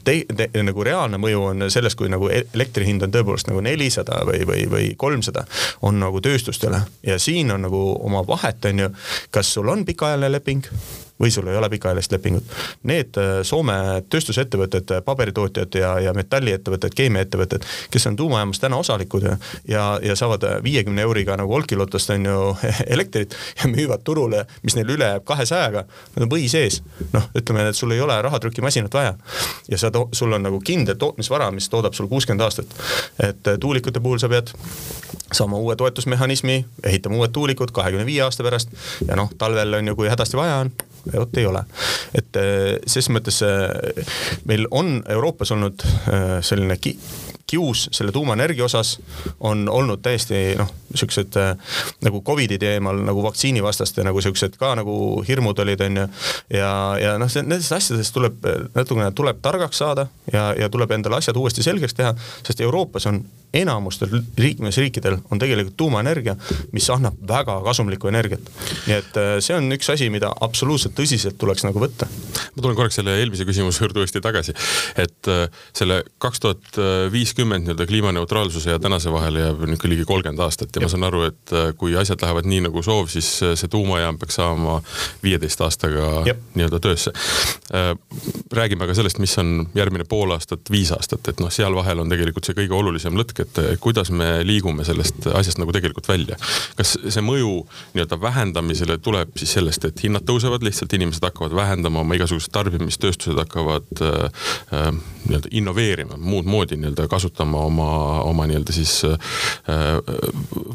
[0.64, 4.44] nagu reaalne mõju on selles, kui nagu e-, elektri hind on tõepoolest nagu nelisada või,
[4.50, 5.46] või, või kolmsada,
[5.86, 6.82] on nagu tööstustele.
[7.06, 8.90] Ja siin on nagu oma vahet, on ju,
[9.32, 10.66] kas sul on pikaajaline leping
[11.20, 12.44] või sul ei ole pikaajalist lepingut.
[12.84, 13.76] Need äh, Soome
[14.10, 20.46] tööstusettevõtted, paberitootjad ja, ja metalliettevõtted, keemiaettevõtted, kes on tuumajaamas täna osalikud ja, ja, ja saavad
[20.64, 22.40] viiekümne euriga nagu Olkiluotost on ju
[22.96, 26.82] elektrit ja müüvad turule, mis neil üle jääb kahesajaga, nad on või sees.
[27.14, 29.16] noh, ütleme, et sul ei ole rahatrükimasinat vaja
[29.70, 32.76] ja sa, sul on nagu kindel tootmisvara, mis toodab sul kuuskümmend aastat.
[33.20, 34.54] et äh, tuulikute puhul sa pead
[35.32, 38.72] saama uue toetusmehhanismi, ehitama uued tuulikud kahekümne viie aasta pärast
[39.08, 40.72] ja noh, talvel on ju, kui hädasti vaja on,
[41.14, 41.64] vot ei ole.
[42.14, 44.06] et äh, ses mõttes äh,
[44.46, 46.98] meil on Euroopas olnud äh, selline ki
[47.50, 48.98] kius selle tuumaenergia osas
[49.40, 51.38] on olnud täiesti noh, siuksed
[52.06, 54.96] nagu Covidi teemal nagu vaktsiinivastaste nagu siuksed ka nagu
[55.28, 56.08] hirmud olid, onju.
[56.54, 61.38] ja, ja noh, nendest asjadest tuleb natukene tuleb targaks saada ja, ja tuleb endale asjad
[61.38, 66.36] uuesti selgeks teha, sest Euroopas on enamustel liikmesriikidel on tegelikult tuumaenergia,
[66.72, 68.46] mis annab väga kasumlikku energiat.
[68.86, 72.06] nii et äh, see on üks asi, mida absoluutselt tõsiselt tuleks nagu võtta.
[72.06, 74.54] ma tulen korraks selle eelmise küsimuse juurde uuesti tagasi,
[75.02, 76.82] et äh, selle kaks tuhat
[77.40, 81.22] viiskümmend nii-öelda kliimaneutraalsuse ja tänase vahele jääb niisugune ligi kolmkümmend aastat ja ma saan aru,
[81.30, 84.82] et kui asjad lähevad nii nagu soov, siis see tuumajaam peaks saama
[85.24, 87.14] viieteist aastaga nii-öelda töösse.
[88.52, 92.10] räägime aga sellest, mis on järgmine pool aastat, viis aastat, et noh, seal vahel on
[92.10, 96.36] tegelikult see kõige olulisem lõtk, et kuidas me liigume sellest asjast nagu tegelikult välja.
[96.76, 102.04] kas see mõju nii-öelda vähendamisele tuleb siis sellest, et hinnad tõusevad, lihtsalt inimesed hakkavad vähendama
[102.04, 104.28] oma igasugust tarbimist, tööstused hakkavad äh,
[104.76, 104.92] äh,
[105.30, 107.90] nii-öelda innoveerima, muud moodi nii-öelda kasutama oma,
[108.26, 109.18] oma nii-öelda siis äh,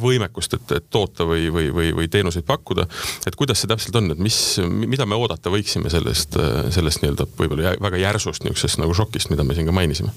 [0.02, 2.86] võimekust, et, et toota või, või, või, või teenuseid pakkuda.
[3.26, 4.38] et kuidas see täpselt on, et mis,
[4.68, 6.38] mida me oodata võiksime sellest,
[6.74, 10.14] sellest nii-öelda võib-olla väga järsust niisugusest nagu šokist, mida me siin ka mainisime?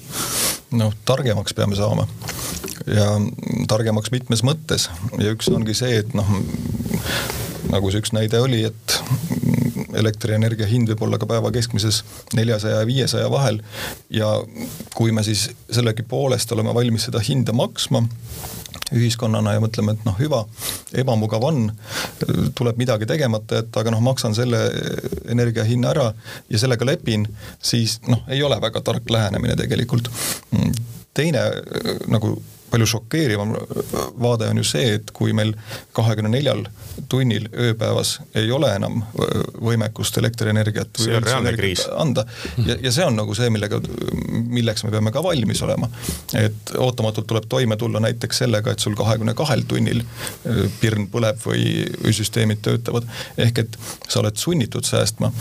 [0.78, 2.06] noh, targemaks peame saama
[2.86, 3.10] ja
[3.68, 6.28] targemaks mitmes mõttes ja üks ongi see, et noh,
[7.72, 8.98] nagu see üks näide oli, et
[10.00, 12.02] elektrienergia hind võib olla ka päeva keskmises
[12.36, 13.60] neljasaja ja viiesaja vahel
[14.14, 14.30] ja
[14.94, 18.02] kui me siis sellegipoolest oleme valmis seda hinda maksma,
[18.94, 20.42] ühiskonnana ja mõtleme, et noh, hüva,
[20.96, 21.66] ebamugav on,
[22.56, 24.60] tuleb midagi tegemata jätta, aga noh, maksan selle
[25.28, 26.10] energia hinna ära
[26.48, 27.26] ja sellega lepin,
[27.62, 30.10] siis noh, ei ole väga tark lähenemine tegelikult.
[31.14, 31.42] teine
[32.06, 32.36] nagu
[32.70, 33.54] palju šokeerivam
[34.20, 35.54] vaade on ju see, et kui meil
[35.96, 36.64] kahekümne neljal
[37.08, 39.00] tunnil ööpäevas ei ole enam
[39.62, 42.24] võimekust elektrienergiat või elektrienergiat anda
[42.66, 43.80] ja, ja see on nagu see, millega,
[44.32, 45.88] milleks me peame ka valmis olema.
[46.38, 50.02] et ootamatult tuleb toime tulla näiteks sellega, et sul kahekümne kahel tunnil
[50.80, 51.86] pirn põleb või,
[52.18, 53.06] süsteemid töötavad.
[53.38, 53.78] ehk et
[54.08, 55.32] sa oled sunnitud säästma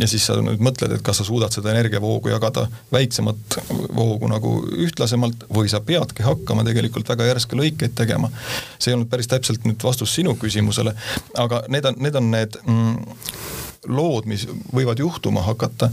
[0.00, 3.60] ja siis sa nüüd mõtled, et kas sa suudad seda energiavoogu jagada väiksemat
[3.96, 8.30] voogu nagu ühtlasemalt või sa peadki hakkama tegelikult tegelikult väga järske lõikeid tegema.
[8.78, 10.94] see ei olnud päris täpselt nüüd vastus sinu küsimusele,
[11.34, 13.22] aga need on, need on need mm,
[13.88, 15.90] lood, mis võivad juhtuma hakata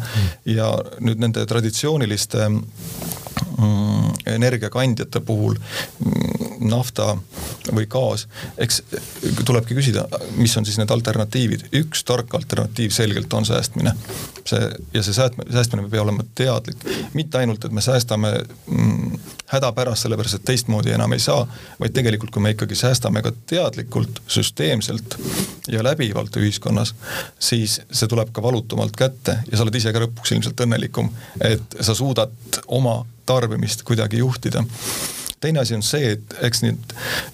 [0.50, 0.70] ja
[1.04, 6.34] nüüd nende traditsiooniliste mm, energiakandjate puhul mm,
[6.70, 7.14] nafta
[7.74, 8.28] või gaas,
[8.62, 8.82] eks
[9.46, 10.06] tulebki küsida,
[10.38, 11.68] mis on siis need alternatiivid.
[11.84, 13.96] üks tark alternatiiv selgelt on säästmine.
[14.46, 18.34] see ja see säästmine, säästmine peab olema teadlik, mitte ainult, et me säästame
[18.68, 19.20] mm,
[19.54, 21.46] hädapärast, sellepärast et teistmoodi enam ei saa,
[21.80, 25.18] vaid tegelikult, kui me ikkagi säästame ka teadlikult, süsteemselt
[25.72, 26.96] ja läbivalt ühiskonnas,
[27.40, 31.12] siis see tuleb ka valutumalt kätte ja sa oled ise ka lõpuks ilmselt õnnelikum,
[31.42, 34.66] et sa suudad oma tarbimist kuidagi juhtida
[35.44, 36.94] teine asi on see, et eks need,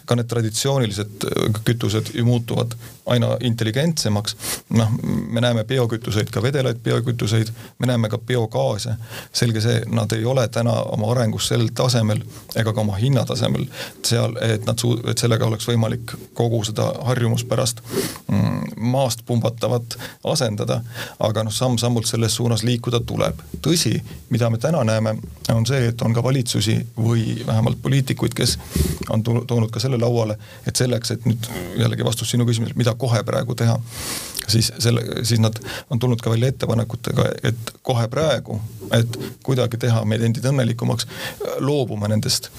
[0.09, 2.73] ka need traditsioonilised äh, kütused ju muutuvad
[3.09, 4.35] aina intelligentsemaks.
[4.69, 4.91] noh,
[5.31, 7.47] me näeme biokütuseid, ka vedelaid biokütuseid,
[7.79, 8.93] me näeme ka biogaase.
[9.33, 12.21] selge see, nad ei ole täna oma arengus sel tasemel
[12.55, 13.65] ega ka oma hinnatasemel
[14.05, 17.81] seal, et nad suu-, et sellega oleks võimalik kogu seda harjumuspärast
[18.27, 20.81] mm, maast pumbatavat asendada.
[21.19, 23.41] aga noh, samm-sammult selles suunas liikuda tuleb.
[23.61, 23.95] tõsi,
[24.29, 25.15] mida me täna näeme,
[25.53, 28.59] on see, et on ka valitsusi või vähemalt poliitikuid, poliitikuid, kes
[29.09, 33.23] on toonud ka selle lauale, et selleks, et nüüd jällegi vastus sinu küsimusele, mida kohe
[33.27, 33.75] praegu teha,
[34.47, 35.59] siis selle, siis nad
[35.89, 38.59] on tulnud ka välja ettepanekutega, et kohe praegu,
[38.95, 41.07] et kuidagi teha meid endid õnnelikumaks,
[41.59, 42.49] loobume nendest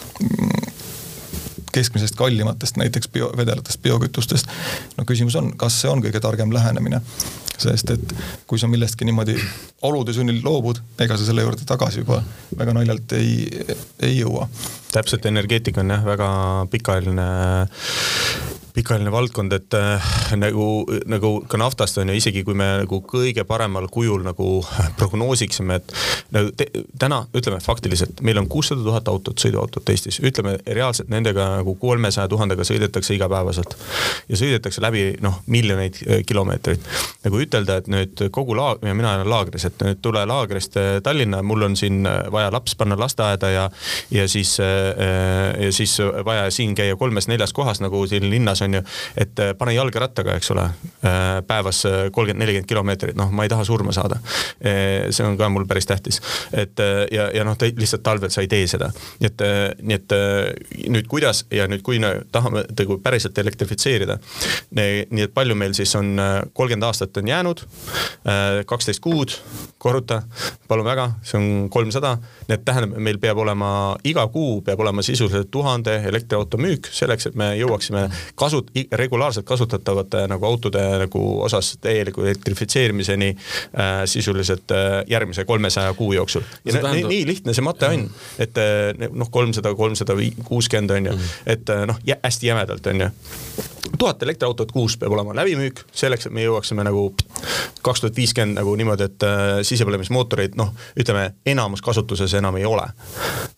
[1.73, 4.47] keskmisest kallimatest näiteks bio, vedelatest biokütustest.
[4.97, 7.01] no küsimus on, kas see on kõige targem lähenemine,
[7.59, 8.15] sest et
[8.47, 9.37] kui sa millestki niimoodi
[9.89, 12.23] olude sunnil loobud, ega sa selle juurde tagasi juba
[12.59, 13.65] väga naljalt ei,
[14.03, 14.49] ei jõua.
[14.93, 16.31] täpselt, energeetika on jah, väga
[16.71, 17.29] pikaajaline
[18.75, 20.67] pikaajaline valdkond, et äh, nagu,
[21.11, 24.61] nagu ka naftast on ju, isegi kui me nagu kõige paremal kujul nagu
[25.01, 25.95] prognoosiksime, et
[26.35, 26.69] nagu te,
[27.01, 32.29] täna ütleme faktiliselt, meil on kuussada tuhat autot, sõiduautot Eestis, ütleme reaalselt nendega nagu kolmesaja
[32.31, 33.77] tuhandega sõidetakse igapäevaselt.
[34.29, 36.87] ja sõidetakse läbi noh, miljoneid äh, kilomeetreid.
[37.25, 41.01] nagu ütelda, et nüüd kogu laag- ja mina elan laagris, et nüüd tule laagrist äh,
[41.03, 43.69] Tallinna, mul on siin äh, vaja laps panna lasteaeda ja,
[44.11, 44.71] ja siis äh,,
[45.61, 48.83] ja siis vaja siin käia kolmes-neljas kohas nagu siin linnas linnas on ju,
[49.17, 50.65] et äh, pane jalgrattaga, eks ole,
[51.05, 54.21] äh, päevas äh, kolmkümmend, nelikümmend kilomeetrit, noh, ma ei taha surma saada.
[54.61, 56.21] see on ka mul päris tähtis,
[56.53, 56.79] et
[57.13, 59.43] ja, ja noh, lihtsalt talvel sa ei tee seda, nii et,
[59.81, 60.15] nii et
[60.93, 64.19] nüüd kuidas ja nüüd, kui me tahame nagu päriselt elektrifitseerida,
[64.77, 66.13] nii et palju meil siis on,
[66.53, 67.65] kolmkümmend aastat on jäänud,
[68.69, 69.35] kaksteist kuud,
[69.81, 70.21] korruta,
[70.69, 72.17] palun väga, see on kolmsada,
[72.49, 73.71] nii et tähendab, meil peab olema
[74.05, 78.07] iga kuu peab olema sisuliselt tuhande elektriauto müük selleks, et me jõuaksime
[78.51, 86.13] kasut-, regulaarselt kasutatavate nagu autode nagu osas täieliku elektrifitseerimiseni äh, sisuliselt äh, järgmise kolmesaja kuu
[86.13, 86.43] jooksul.
[86.65, 86.95] ja tähendab...
[86.95, 88.07] nii, nii lihtne see mate on,
[88.39, 91.37] et äh, noh, kolmsada, kolmsada kuuskümmend on ju, mhm.
[91.47, 93.11] et äh, noh, hästi jämedalt on ju
[93.99, 97.09] tuhat elektriautot kuus peab olema läbimüük, selleks, et me jõuaksime nagu
[97.83, 102.87] kaks tuhat viiskümmend nagu niimoodi, et äh, sisepõlemismootoreid noh, ütleme enamus kasutuses enam ei ole.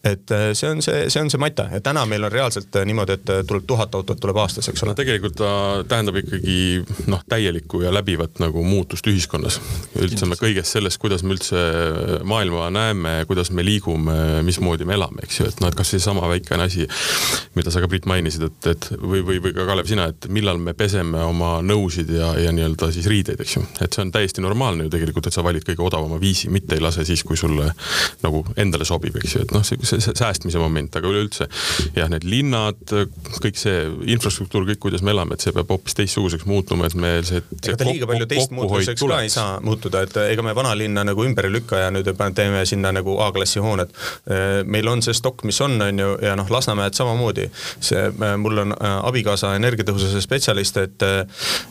[0.05, 2.87] et äh, see on see, see on see mata ja täna meil on reaalselt äh,
[2.87, 4.93] niimoodi, et äh, tuleb tuhat autot tuleb aastas, eks ole.
[4.93, 5.53] no tegelikult ta
[5.89, 6.57] tähendab ikkagi
[7.11, 9.61] noh, täielikku ja läbivat nagu muutust ühiskonnas.
[10.03, 11.63] üldse me kõigest sellest, kuidas me üldse
[12.25, 16.29] maailma näeme, kuidas me liigume, mismoodi me elame, eks ju, et noh, et kas seesama
[16.31, 16.87] väikene asi,
[17.59, 20.61] mida sa ka Priit mainisid, et, et või, või, või ka Kalev, sina, et millal
[20.63, 23.65] me peseme oma nõusid ja, ja nii-öelda siis riideid, eks ju.
[23.85, 26.85] et see on täiesti normaalne ju tegelikult, et sa valid kõige odavama viisi, mitte ei
[26.85, 27.71] lase siis, kui sulle
[28.23, 31.49] nagu endale sobib, eks ju, et noh, see, säästmise moment, aga üleüldse
[31.97, 32.83] jah, need linnad,
[33.43, 37.27] kõik see infrastruktuur, kõik, kuidas me elame, et see peab hoopis teistsuguseks muutuma, et meil
[37.29, 41.07] see, see ega ta liiga palju teistmuutuseks ka ei saa muutuda, et ega me vanalinna
[41.09, 43.93] nagu ümber ei lükka ja nüüd teeme sinna nagu A-klassi hooned.
[44.67, 47.49] meil on see stokk, mis on, on ju, ja noh, Lasnamäed samamoodi.
[47.81, 48.03] see,
[48.37, 49.55] mul on äh, abikaasa
[50.03, 51.05] energiatõhususe spetsialist, et,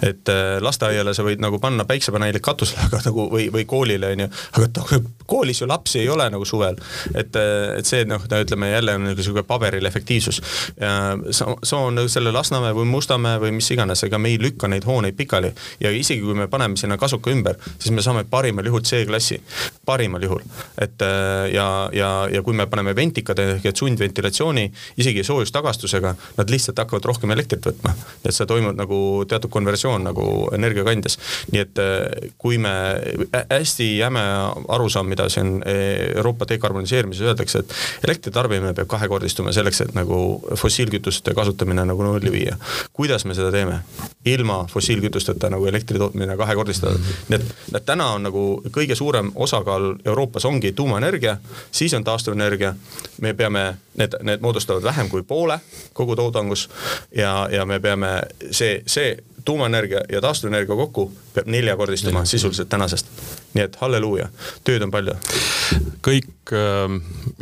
[0.07, 4.29] et lasteaiale sa võid nagu panna päiksepaneelid katusele, aga nagu või, või koolile on ju,
[4.59, 6.77] aga koolis ju lapsi ei ole nagu suvel.
[7.15, 7.35] et,
[7.77, 10.41] et see noh, ütleme jälle on niisugune paberil efektiivsus.
[11.31, 15.15] sama on selle Lasnamäe või Mustamäe või mis iganes, ega me ei lükka neid hooneid
[15.15, 19.41] pikali ja isegi kui me paneme sinna kasuka ümber, siis me saame parimal juhul C-klassi,
[19.85, 20.41] parimal juhul.
[20.81, 21.03] et
[21.53, 24.67] ja, ja, ja kui me paneme ventikad ehk et sundventilatsiooni,
[25.01, 27.93] isegi soojustagastusega, nad lihtsalt hakkavad rohkem elektrit võtma.
[28.23, 31.17] et see toimub nagu teatud konversioon nagu energiakandjas.
[31.51, 31.81] nii et
[32.37, 32.73] kui me,
[33.49, 34.23] hästi jäme
[34.67, 37.73] arusaam, mida siin Euroopa dekarboniseerimises öeldakse, et
[38.07, 40.21] elektri tarbimine peab kahekordistuma selleks, et nagu
[40.55, 42.57] fossiilkütuste kasutamine nagu nulli viia.
[42.93, 43.81] kuidas me seda teeme?
[44.25, 46.93] ilma fossiilkütusteta nagu elektri tootmine kahekordistada.
[46.93, 47.29] -hmm.
[47.29, 51.37] nii et, et täna on nagu kõige suurem osakaal Euroopas ongi tuumaenergia,
[51.71, 52.73] siis on taastuvenergia.
[53.21, 55.59] me peame, need, need moodustavad vähem kui poole
[55.93, 56.69] kogu toodangus
[57.15, 63.07] ja, ja me peame see, see tuumaenergia ja taastuvenergia kokku peab neljakordistuma sisuliselt tänasest.
[63.55, 64.29] Nii et halleluuja,
[64.67, 65.15] tööd on palju.
[66.01, 66.93] kõik äh,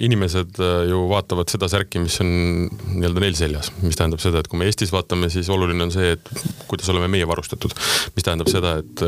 [0.03, 2.31] inimesed äh, ju vaatavad seda särki, mis on
[2.67, 6.13] nii-öelda neil seljas, mis tähendab seda, et kui me Eestis vaatame, siis oluline on see,
[6.17, 6.31] et
[6.67, 7.73] kuidas oleme meie varustatud.
[8.15, 9.05] mis tähendab seda, et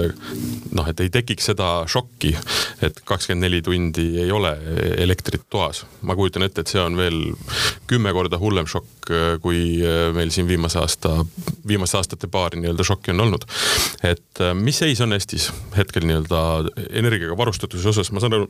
[0.77, 2.35] noh, et ei tekiks seda šokki,
[2.85, 4.53] et kakskümmend neli tundi ei ole
[5.01, 5.85] elektrit toas.
[6.01, 7.21] ma kujutan ette, et see on veel
[7.91, 11.17] kümme korda hullem šokk, äh, kui äh, meil siin viimase aasta,
[11.67, 13.45] viimaste aastate paari nii-öelda šokki on olnud.
[14.03, 16.41] et äh, mis seis on Eestis hetkel nii-öelda
[16.91, 18.49] energiaga varustatuse osas, ma saan aru,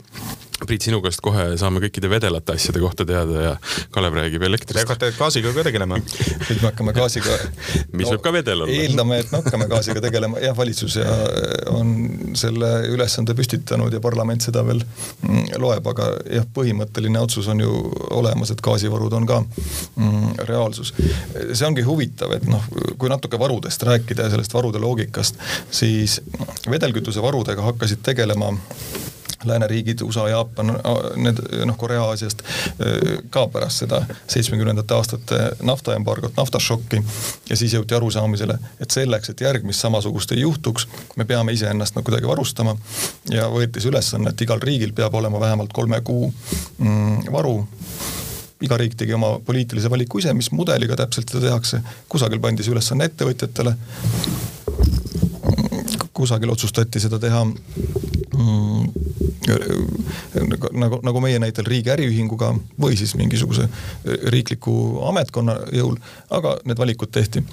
[0.62, 3.54] Priit, sinu käest kohe saame kõikide vedelate asjade kohta teada ja
[3.94, 4.78] Kalev räägib elektrist.
[4.78, 5.98] Te hakkate gaasiga ka tegelema?
[5.98, 7.34] nüüd me hakkame gaasiga
[7.96, 8.76] mis no, võib ka vedel olla.
[8.84, 11.16] eeldame, et me hakkame gaasiga tegelema, jah, valitsus ja
[11.74, 11.96] on
[12.38, 17.74] selle ülesande püstitanud ja parlament seda veel mm, loeb, aga jah, põhimõtteline otsus on ju
[18.14, 20.94] olemas, et gaasivarud on ka mm, reaalsus.
[21.54, 22.70] see ongi huvitav, et noh,
[23.02, 25.42] kui natuke varudest rääkida ja sellest varude loogikast,
[25.74, 26.20] siis
[26.70, 28.31] vedelkütusevarudega hakkasid tegelema
[29.46, 30.68] lääneriigid, USA, Jaapan,
[31.16, 32.44] need noh, Korea-Aasiast
[33.30, 37.02] ka pärast seda seitsmekümnendate aastate naftaembargot, naftašokki.
[37.50, 42.06] ja siis jõuti arusaamisele, et selleks, et järgmist samasugust ei juhtuks, me peame iseennast nagu
[42.06, 42.76] kuidagi varustama.
[43.30, 46.34] ja võeti see ülesanne, et igal riigil peab olema vähemalt kolme kuu
[46.78, 47.66] mm, varu
[48.62, 52.76] iga riik tegi oma poliitilise valiku ise, mis mudeliga täpselt seda tehakse, kusagil pandi see
[52.76, 53.76] ülesanne ettevõtjatele.
[56.14, 57.46] kusagil otsustati seda teha
[60.74, 62.52] nagu, nagu meie näitel riigi äriühinguga
[62.82, 63.68] või siis mingisuguse
[64.34, 64.74] riikliku
[65.10, 65.98] ametkonna jõul,
[66.34, 67.44] aga need valikud tehti.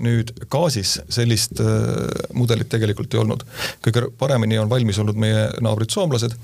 [0.00, 1.66] nüüd gaasis sellist äh,
[2.34, 3.44] mudelit tegelikult ei olnud.
[3.84, 6.36] kõige paremini on valmis olnud meie naabrid soomlased,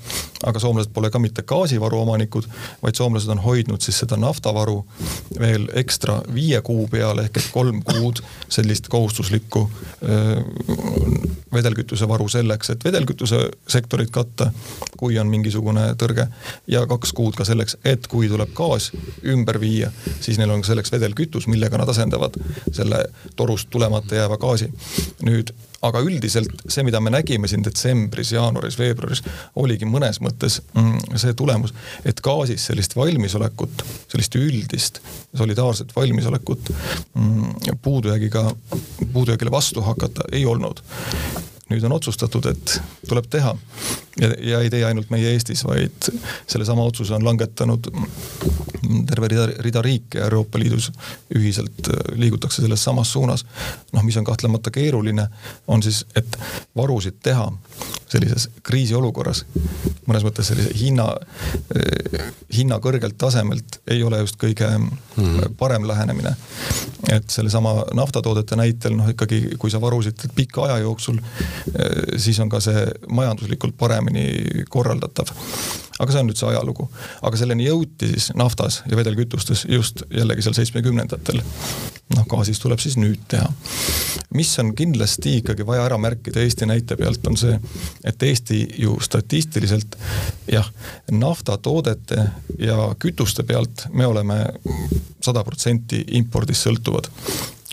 [0.43, 2.47] aga soomlased pole ka mitte gaasivaru omanikud,
[2.83, 4.83] vaid soomlased on hoidnud siis seda naftavaru
[5.39, 12.83] veel ekstra viie kuu peale ehk et kolm kuud sellist kohustuslikku äh, vedelkütusevaru selleks, et
[12.83, 13.39] vedelkütuse
[13.87, 14.51] sektorit katta
[14.97, 16.25] kui on mingisugune tõrge
[16.67, 18.89] ja kaks kuud ka selleks, et kui tuleb gaas
[19.23, 22.35] ümber viia, siis neil on selleks vedelkütus, millega nad asendavad
[22.73, 24.67] selle torust tulemata jääva gaasi.
[25.23, 25.53] nüüd
[25.87, 29.21] aga üldiselt see, mida me nägime siin detsembris, jaanuaris, veebruaris,
[29.55, 31.73] oligi mõnes mõttes mm, see tulemus,
[32.03, 34.99] et gaasis sellist valmisolekut, sellist üldist
[35.37, 38.49] solidaarset valmisolekut mm, puudujäägiga,
[39.13, 40.81] puudujäägile vastu hakata ei olnud
[41.69, 42.77] nüüd on otsustatud, et
[43.09, 43.55] tuleb teha
[44.21, 46.11] ja, ja ei tee ainult meie Eestis, vaid
[46.47, 47.89] sellesama otsuse on langetanud
[49.07, 50.91] terve rida, rida riike Euroopa Liidus
[51.35, 53.45] ühiselt liigutakse selles samas suunas.
[53.93, 55.27] noh, mis on kahtlemata keeruline,
[55.67, 56.37] on siis, et
[56.75, 57.49] varusid teha
[58.07, 59.43] sellises kriisiolukorras,
[60.07, 61.09] mõnes mõttes sellise hinna,
[62.55, 65.57] hinna kõrgelt tasemelt ei ole just kõige mm.
[65.59, 66.35] parem lähenemine.
[67.11, 71.19] et sellesama naftatoodete näitel noh, ikkagi kui sa varusid pika aja jooksul,
[72.17, 74.27] siis on ka see majanduslikult paremini
[74.69, 75.33] korraldatav
[75.99, 76.87] aga see on nüüd see ajalugu.
[77.25, 81.41] aga selleni jõuti siis naftas ja vedelkütustes just jällegi seal seitsmekümnendatel.
[82.15, 83.49] noh, gaasis tuleb siis nüüd teha.
[84.37, 87.59] mis on kindlasti ikkagi vaja ära märkida Eesti näite pealt, on see,
[88.03, 89.97] et Eesti ju statistiliselt
[90.51, 90.69] jah,
[91.11, 92.29] naftatoodete
[92.59, 94.43] ja kütuste pealt me oleme
[95.21, 97.09] sada protsenti impordist sõltuvad.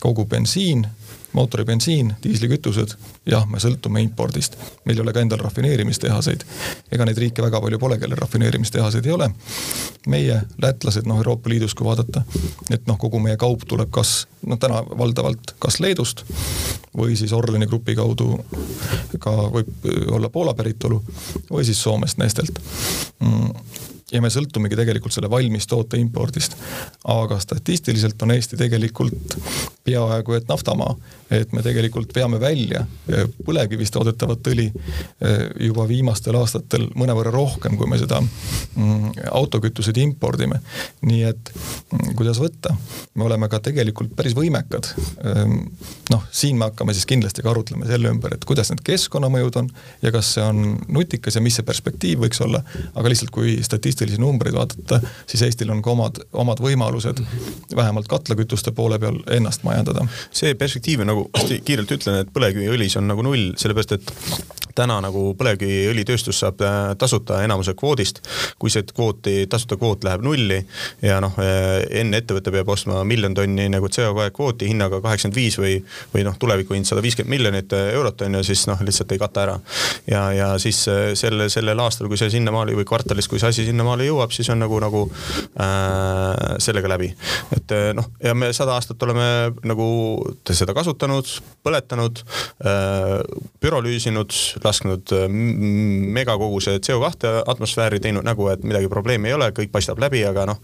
[0.00, 0.86] kogu bensiin
[1.34, 2.94] mootoribensiin, diislikütused,
[3.26, 4.56] jah, me sõltume impordist.
[4.84, 6.44] meil ei ole ka endal rafineerimistehaseid.
[6.92, 9.30] ega neid riike väga palju pole, kellel rafineerimistehaseid ei ole.
[10.06, 12.22] meie, lätlased, noh Euroopa Liidus, kui vaadata,
[12.70, 16.24] et noh, kogu meie kaup tuleb kas, noh täna valdavalt kas Leedust
[16.96, 18.38] või siis Orleni grupi kaudu
[19.18, 21.02] ka võib olla Poola päritolu
[21.50, 22.62] või siis Soomest, Nestelt
[23.20, 26.56] mm ja me sõltumegi tegelikult selle valmistoote impordist.
[27.04, 29.36] aga statistiliselt on Eesti tegelikult
[29.84, 30.94] peaaegu et naftamaa,
[31.30, 32.84] et me tegelikult veame välja
[33.44, 40.60] põlevkivist toodetavat õli eh, juba viimastel aastatel mõnevõrra rohkem, kui me seda mm, autokütuseid impordime.
[41.02, 42.74] nii et mm, kuidas võtta,
[43.14, 44.88] me oleme ka tegelikult päris võimekad.
[45.24, 45.56] Ehm,
[46.12, 49.70] noh, siin me hakkame siis kindlasti ka arutlema selle ümber, et kuidas need keskkonnamõjud on
[50.02, 52.62] ja kas see on nutikas ja mis see perspektiiv võiks olla,
[52.94, 57.22] aga lihtsalt kui statistilisi statistilisi numbreid vaadata, siis Eestil on ka omad, omad võimalused
[57.76, 60.06] vähemalt katlakütuste poole peal ennast majandada.
[60.32, 64.12] see perspektiiv on nagu, hästi kiirelt ütlen, et põlevkiviõlis on nagu null, sellepärast et
[64.78, 68.20] täna nagu põlevkiviõlitööstus saab äh, tasuta enamuse kvoodist.
[68.58, 70.58] kui see kvooti, tasuta kvoot läheb nulli
[71.02, 75.58] ja noh, äh, enne ettevõte peab ostma miljon tonni nagu CO2 kvooti hinnaga kaheksakümmend viis
[75.58, 75.76] või,
[76.14, 79.44] või noh, tulevikuhind sada viiskümmend miljonit äh, eurot on ju, siis noh, lihtsalt ei kata
[79.46, 79.58] ära.
[80.10, 80.82] ja, ja siis
[81.18, 84.62] selle, sellel aastal, kui see sinnamaale või kvartalis, kui see asi sinnamaale jõuab, siis on
[84.62, 87.12] nagu, nagu äh, sellega läbi.
[87.56, 89.28] et noh, ja me sada aastat oleme
[89.66, 89.86] nagu
[90.50, 91.30] seda kasutanud,
[91.64, 92.20] põletanud
[92.64, 93.20] äh,,
[93.62, 95.26] pürolüüsinud lasknud äh,
[96.18, 100.60] megakoguse CO2 atmosfääri, teinud nägu, et midagi probleemi ei ole, kõik paistab läbi, aga noh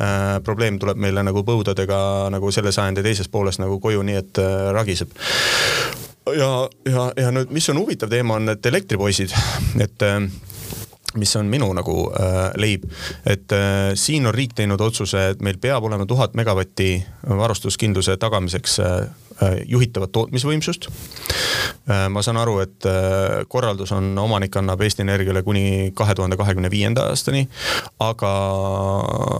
[0.00, 1.98] äh,, probleem tuleb meile nagu põudadega
[2.32, 5.12] nagu selle sajandi teises pooles nagu koju, nii et äh, ragiseb.
[6.38, 9.34] Ja, ja, ja nüüd, mis on huvitav teema, on need elektripoisid,
[9.82, 10.20] et äh,
[11.14, 12.84] mis on minu nagu äh, leib,
[13.26, 16.94] et äh, siin on riik teinud otsuse, et meil peab olema tuhat megavatti
[17.28, 19.00] varustuskindluse tagamiseks äh,
[19.66, 20.88] juhitavat tootmisvõimsust.
[21.90, 26.36] Äh, ma saan aru, et äh, korraldus on, omanik annab Eesti Energiale kuni kahe tuhande
[26.38, 27.48] kahekümne viienda aastani.
[27.98, 28.30] aga,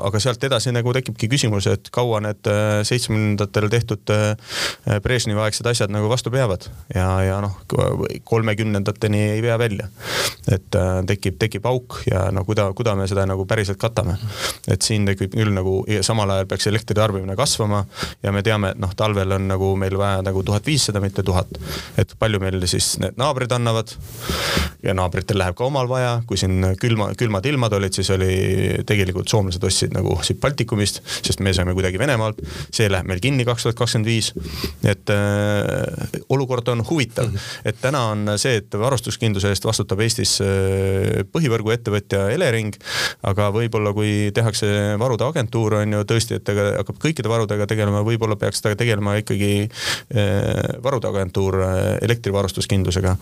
[0.08, 2.48] aga sealt edasi nagu tekibki küsimus, et kaua need
[2.86, 4.12] seitsmekümnendatel tehtud
[5.02, 7.56] Brežnevi aegsed asjad nagu vastu peavad ja, ja noh,
[8.24, 9.88] kolmekümnendateni ei vea välja.
[10.50, 14.16] et tekib, tekib auk ja no kuida, kuida me seda nagu päriselt katame.
[14.68, 17.84] et siin tekib küll nagu, samal ajal peaks elektritarbimine kasvama
[18.22, 21.48] ja me teame, et noh, talvel on nagu meil vaja nagu tuhat viissada, mitte tuhat.
[21.98, 23.92] et palju meil siis need naabrid annavad
[24.82, 28.32] ja naabritel läheb ka omal vaja, kui siin külma, külmad ilmad olid, siis oli
[28.86, 32.40] tegelikult soomlased ostsid nagu siit Baltikumist, sest me saime kuidagi Venemaalt.
[32.72, 34.32] see läheb meil kinni kaks tuhat kakskümmend viis.
[34.84, 37.68] et äh, olukord on huvitav mm, -hmm.
[37.70, 42.74] et täna on see, et varustuskindluse eest vastutab Eestis äh, põhivõrguettevõtja Elering.
[43.22, 44.66] aga võib-olla, kui tehakse
[44.98, 49.16] varude agentuur on ju tõesti, et ta hakkab kõikide varudega tegelema, võib-olla peaks ta tegelema
[49.20, 49.68] ikkagi
[50.82, 53.16] varude agentuur eh, elektrivarustuskindlusega.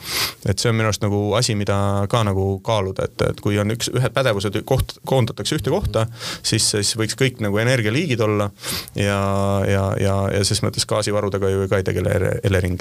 [0.48, 3.74] et see on minu arust nagu asi, mida ka nagu kaaluda, et, et kui on
[3.74, 6.06] üks, ühed pädevused koht, koondatakse ühte kohta,
[6.42, 8.50] siis, siis võiks kõik nagu energialiigid olla
[8.98, 9.20] ja,
[9.68, 12.80] ja, ja, ja ses mõttes gaasivarudega ju ka ei tegele Elering.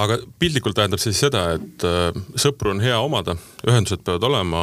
[0.00, 2.10] aga piltlikult tähendab siis seda, et äh,
[2.40, 3.36] sõpru on hea omada,
[3.68, 4.62] ühendused peavad olema,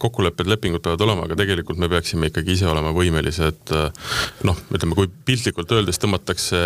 [0.00, 4.14] kokkulepped, lepingud peavad olema, aga tegelikult me peaksime ikkagi ise olema võimelised äh,
[4.48, 6.60] noh, ütleme, kui piltlikult öeldes tõmmatakse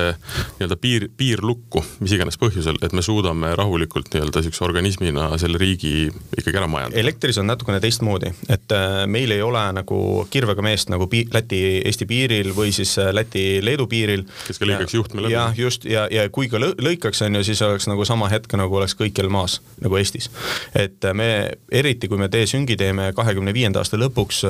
[0.59, 5.61] nii-öelda piir, piir lukku, mis iganes põhjusel, et me suudame rahulikult nii-öelda siukse organismina selle
[5.61, 7.01] riigi ikkagi ära majandada.
[7.01, 9.99] elektris on natukene teistmoodi, et äh, meil ei ole nagu
[10.33, 14.27] kirvega meest nagu pi-, Läti-Eesti piiril või siis äh, Läti-Leedu piiril.
[14.49, 15.37] kes ka lõikaks juhtme läbi.
[15.39, 18.81] jah, just ja, ja kui ka lõikaks, on ju, siis oleks nagu sama hetk nagu
[18.81, 20.29] oleks kõikjal maas nagu Eestis.
[20.77, 21.31] et äh, me,
[21.73, 24.45] eriti kui me desüngi teeme kahekümne viienda aasta lõpuks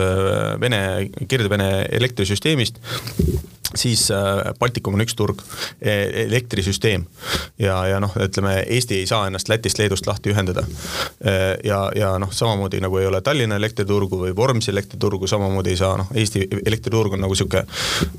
[0.60, 0.80] Vene,
[1.28, 2.82] Kirde-Vene elektrisüsteemist
[3.74, 5.42] siis äh, Baltikum on üks turg,
[5.82, 7.04] e-, elektrisüsteem.
[7.58, 10.64] Ja, ja noh, ütleme Eesti ei saa ennast Lätist, Leedust lahti ühendada.
[11.26, 15.80] Äh, ja, ja noh, samamoodi nagu ei ole Tallinna elektriturgu või Vormsi elektriturgu, samamoodi ei
[15.80, 17.64] saa noh, Eesti elektriturg on nagu sihuke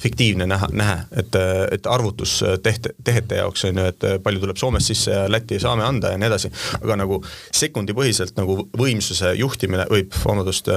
[0.04, 1.38] fiktiivne näha, nähe, et,
[1.72, 6.12] et arvutustehte, tehete jaoks on ju, et palju tuleb Soomest sisse ja Lätti saame anda
[6.14, 7.22] ja nii edasi, aga nagu
[7.56, 10.70] sekundipõhiselt nagu võimsuse juhtimine või vabandust,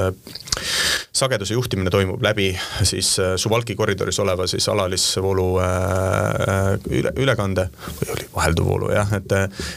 [1.18, 2.50] sageduse juhtimine toimub läbi
[2.86, 7.68] siis Suwalki koridoris oleva siis siis alalisvoolu äh, üle, ülekande
[8.00, 9.32] või oli vahelduvvoolu jah, et,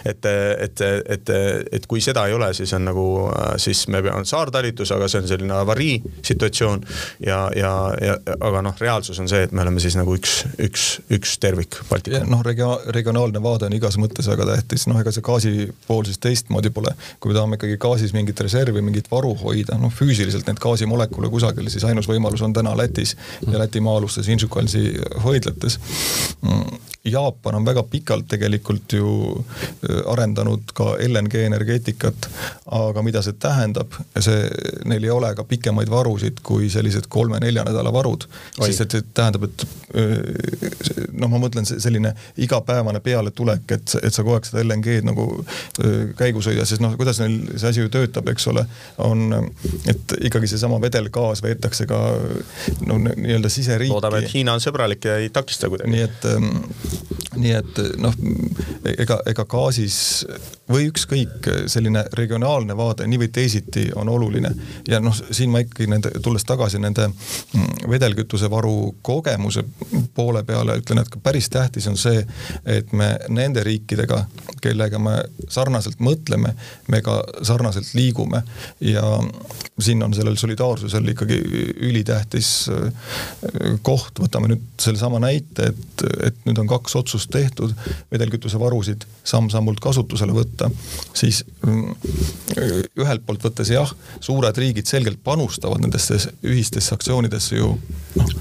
[0.10, 0.26] et,
[0.66, 0.82] et,
[1.16, 1.34] et,
[1.72, 3.06] et kui seda ei ole, siis on nagu,
[3.62, 6.84] siis me peame, saartalitus, aga see on selline avarii situatsioon
[7.26, 7.72] ja, ja,
[8.02, 11.78] ja aga noh, reaalsus on see, et me oleme siis nagu üks, üks, üks tervik
[11.90, 12.30] Baltikumis.
[12.32, 15.54] noh, regio-, regionaalne vaade on igas mõttes väga tähtis, noh, ega see gaasi
[15.88, 16.94] pool siis teistmoodi pole.
[17.20, 21.70] kui me tahame ikkagi gaasis mingit reservi, mingit varu hoida, noh füüsiliselt neid gaasimolekule kusagil,
[21.72, 23.16] siis ainus võimalus on täna Lätis
[23.48, 24.30] ja Läti maa-alustes
[24.72, 25.80] Inčukalnsi hoidlates.
[27.06, 29.44] Jaapan on väga pikalt tegelikult ju
[29.90, 32.28] äh, arendanud ka LNG energeetikat,
[32.66, 34.44] aga mida see tähendab, see,
[34.86, 38.28] neil ei ole ka pikemaid varusid kui sellised kolme-nelja nädala varud.
[38.60, 39.66] sest et see tähendab, et
[39.98, 45.26] äh, noh, ma mõtlen selline igapäevane pealetulek, et, et sa kogu aeg seda LNG-d nagu
[45.42, 48.68] äh, käigus hoia, sest noh, kuidas neil see asi ju töötab, eks ole,
[49.02, 49.50] on,
[49.90, 52.04] et ikkagi seesama vedelgaas veetakse ka
[52.86, 53.98] no nii-öelda siseriiki.
[53.98, 55.92] loodame, et Hiina on sõbralik ja ei takista kuidagi.
[55.92, 56.50] nii et ähm,
[57.40, 58.16] nii et noh,
[58.92, 59.98] ega, ega gaasis
[60.72, 64.52] või ükskõik selline regionaalne vaade nii või teisiti on oluline.
[64.88, 69.64] Ja noh, siin ma ikkagi nende, tulles tagasi nende mm, vedelkütusevaru kogemuse
[70.16, 72.24] poole peale ütlen, et ka päris tähtis on see,
[72.66, 74.24] et me nende riikidega,
[74.64, 75.18] kellega me
[75.52, 76.54] sarnaselt mõtleme,
[76.92, 78.44] me ka sarnaselt liigume.
[78.84, 79.06] Ja
[79.80, 81.40] siin on sellel solidaarsusel ikkagi
[81.88, 83.10] ülitähtis äh,
[83.88, 87.74] koht, võtame nüüd sellesama näite, et, et nüüd on kaks otsust tehtud,
[88.12, 90.70] vedelkütusevarusid samm-sammult kasutusele võtta,
[91.18, 91.96] siis mm,
[93.02, 97.74] ühelt poolt võttes jah, suured riigid selgelt panustavad nendesse ühistesse aktsioonidesse ju
[98.18, 98.32] noh,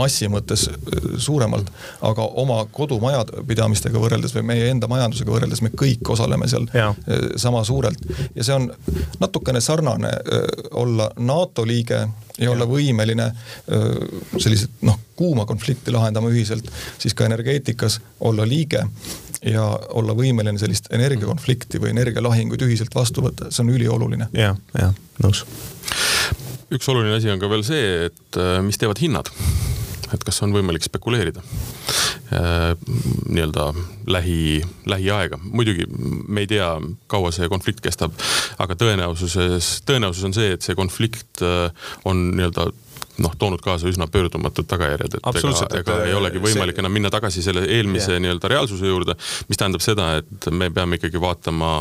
[0.00, 1.70] massi mõttes äh, suuremalt,
[2.06, 6.90] aga oma kodumajapidamistega võrreldes või meie enda majandusega võrreldes me kõik osaleme seal ja.
[7.06, 8.02] Äh, sama suurelt
[8.34, 8.70] ja see on
[9.22, 10.48] natukene sarnane äh,
[10.80, 12.06] olla NATO liige
[12.40, 13.26] ja olla võimeline
[14.40, 18.84] selliseid noh, kuuma konflikti lahendama ühiselt, siis ka energeetikas olla liige
[19.46, 19.64] ja
[19.96, 24.30] olla võimeline sellist energiakonflikti või energialahinguid ühiselt vastu võtta, see on ülioluline.
[24.36, 24.92] ja, ja
[25.22, 25.44] nõus.
[26.70, 29.32] üks oluline asi on ka veel see, et mis teevad hinnad
[30.14, 31.42] et kas on võimalik spekuleerida
[32.34, 32.72] äh,
[33.30, 33.70] nii-öelda
[34.10, 34.60] lähi,
[34.90, 35.38] lähiaega.
[35.42, 35.86] muidugi
[36.28, 36.70] me ei tea,
[37.10, 38.14] kaua see konflikt kestab,
[38.62, 42.70] aga tõenäosuses, tõenäosus on see, et see konflikt äh, on nii-öelda
[43.20, 46.84] noh, toonud kaasa üsna pöördumatud tagajärjed, et ega, ega ei olegi võimalik see...
[46.84, 48.24] enam minna tagasi selle eelmise yeah.
[48.24, 49.16] nii-öelda reaalsuse juurde,
[49.48, 51.72] mis tähendab seda, et me peame ikkagi vaatama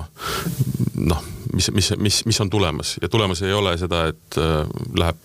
[1.09, 5.17] noh, mis, mis, mis, mis on tulemas ja tulemas ei ole seda, et äh, läheb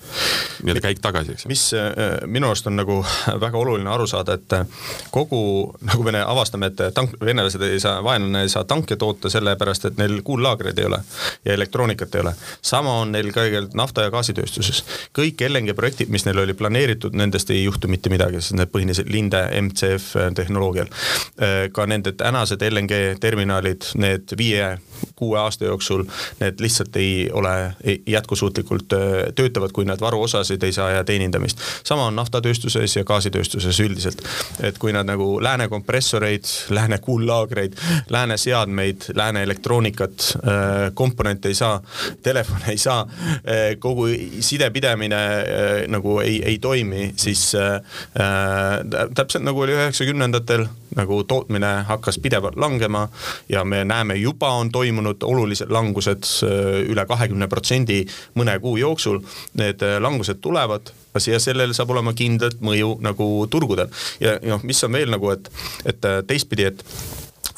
[0.63, 1.47] nii-öelda käik tagasi, eks.
[1.51, 1.91] mis äh,
[2.27, 2.99] minu arust on nagu
[3.41, 4.65] väga oluline aru saada, et äh,
[5.13, 5.41] kogu,
[5.85, 10.01] nagu me avastame, et tank, venelased ei saa, vaenlane ei saa tanke toota sellepärast, et
[10.01, 11.01] neil kuullaagreid ei ole
[11.45, 12.35] ja elektroonikat ei ole.
[12.63, 14.85] sama on neil kõigepealt nafta- ja gaasitööstuses.
[15.19, 19.13] kõik LNG projektid, mis neil oli planeeritud, nendest ei juhtu mitte midagi, sest need põhinesid
[19.13, 20.89] Linde MCF tehnoloogial.
[21.73, 24.79] ka nende tänased LNG terminalid, need viie
[25.15, 26.05] kuue aasta jooksul
[26.41, 27.75] need lihtsalt ei ole
[28.07, 28.93] jätkusuutlikult
[29.35, 31.59] töötavad, kui nad varuosasid ei saa ja teenindamist.
[31.85, 34.23] sama on naftatööstuses ja gaasitööstuses üldiselt.
[34.61, 37.75] et kui nad nagu lääne kompressoreid, lääne kuullaagreid,
[38.11, 40.39] lääne seadmeid, lääne elektroonikat,
[40.95, 41.83] komponente ei saa,
[42.23, 43.07] telefone ei saa,
[43.79, 44.07] kogu
[44.41, 45.17] sidepidamine
[45.89, 47.81] nagu ei, ei toimi, siis äh,
[49.15, 50.67] täpselt nagu oli üheksakümnendatel,
[50.97, 53.09] nagu tootmine hakkas pidevalt langema
[53.49, 58.05] ja me näeme, juba on toimunud olulised langused äh, üle kahekümne protsendi
[58.39, 59.21] mõne kuu jooksul.
[59.61, 60.93] Need äh, langused tulevad
[61.27, 65.51] ja sellel saab olema kindlat mõju nagu turgudel ja noh, mis on veel nagu, et,
[65.87, 66.85] et äh, teistpidi, et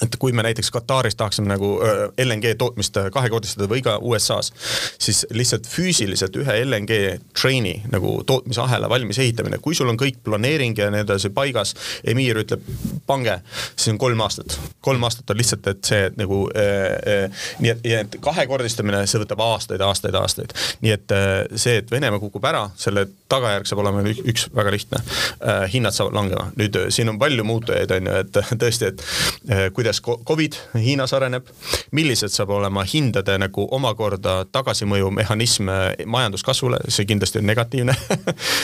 [0.05, 1.77] et kui me näiteks Kataris tahaksime nagu
[2.21, 4.53] LNG tootmist kahekordistada või ka USA-s,
[4.99, 6.99] siis lihtsalt füüsiliselt ühe LNG
[7.41, 11.75] train'i nagu tootmisahela valmis ehitamine, kui sul on kõik planeering ja nii edasi paigas,
[12.05, 12.65] emiir ütleb,
[13.07, 13.39] pange,
[13.75, 14.59] siis on kolm aastat.
[14.81, 19.43] kolm aastat on lihtsalt, et see nagu äh, äh, nii et, et kahekordistamine, see võtab
[19.45, 20.55] aastaid, aastaid, aastaid.
[20.85, 25.01] nii et äh, see, et Venemaa kukub ära, selle tagajärg saab olema üks väga lihtne
[25.01, 25.67] äh,.
[25.73, 26.51] hinnad saavad langema.
[26.59, 29.05] nüüd siin on palju muutujaid, on ju, et tõesti, et
[29.51, 31.47] äh, kuidas kuidas Covid Hiinas areneb,
[31.93, 35.69] millised saab olema hindade nagu omakorda tagasimõju mehhanism
[36.07, 37.95] majanduskasvule, see kindlasti on negatiivne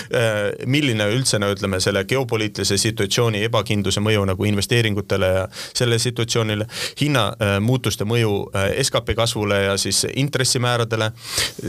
[0.74, 6.66] milline üldse no ütleme, selle geopoliitilise situatsiooni ebakindluse mõju nagu investeeringutele ja sellele situatsioonile,
[7.00, 8.34] hinnamuutuste mõju
[8.82, 11.12] skp kasvule ja siis intressimääradele,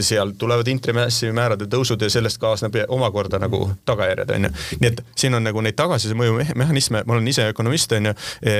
[0.00, 4.52] seal tulevad intressimäärade tõusud ja sellest kaasneb omakorda nagu tagajärjed, on ju.
[4.80, 8.18] nii et siin on nagu neid tagasiside mõju mehhanisme, ma olen ise ökonomist, on ju,
[8.42, 8.58] e,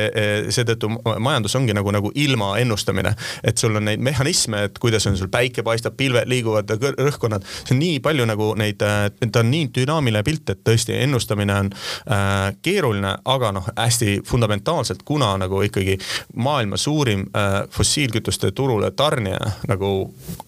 [0.84, 3.14] seetõttu majandus ongi nagu, nagu ilma ennustamine.
[3.42, 7.74] et sul on neid mehhanisme, et kuidas on sul päike paistab, pilved liiguvad, rõhkkonnad, see
[7.74, 12.54] on nii palju nagu neid, ta on nii dünaamiline pilt, et tõesti ennustamine on äh,
[12.62, 15.98] keeruline, aga noh, hästi fundamentaalselt, kuna nagu ikkagi
[16.36, 19.92] maailma suurim äh, fossiilkütuste turule tarnija nagu,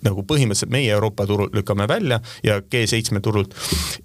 [0.04, 3.54] nagu põhimõtteliselt meie Euroopa turul lükkame välja ja G7 turult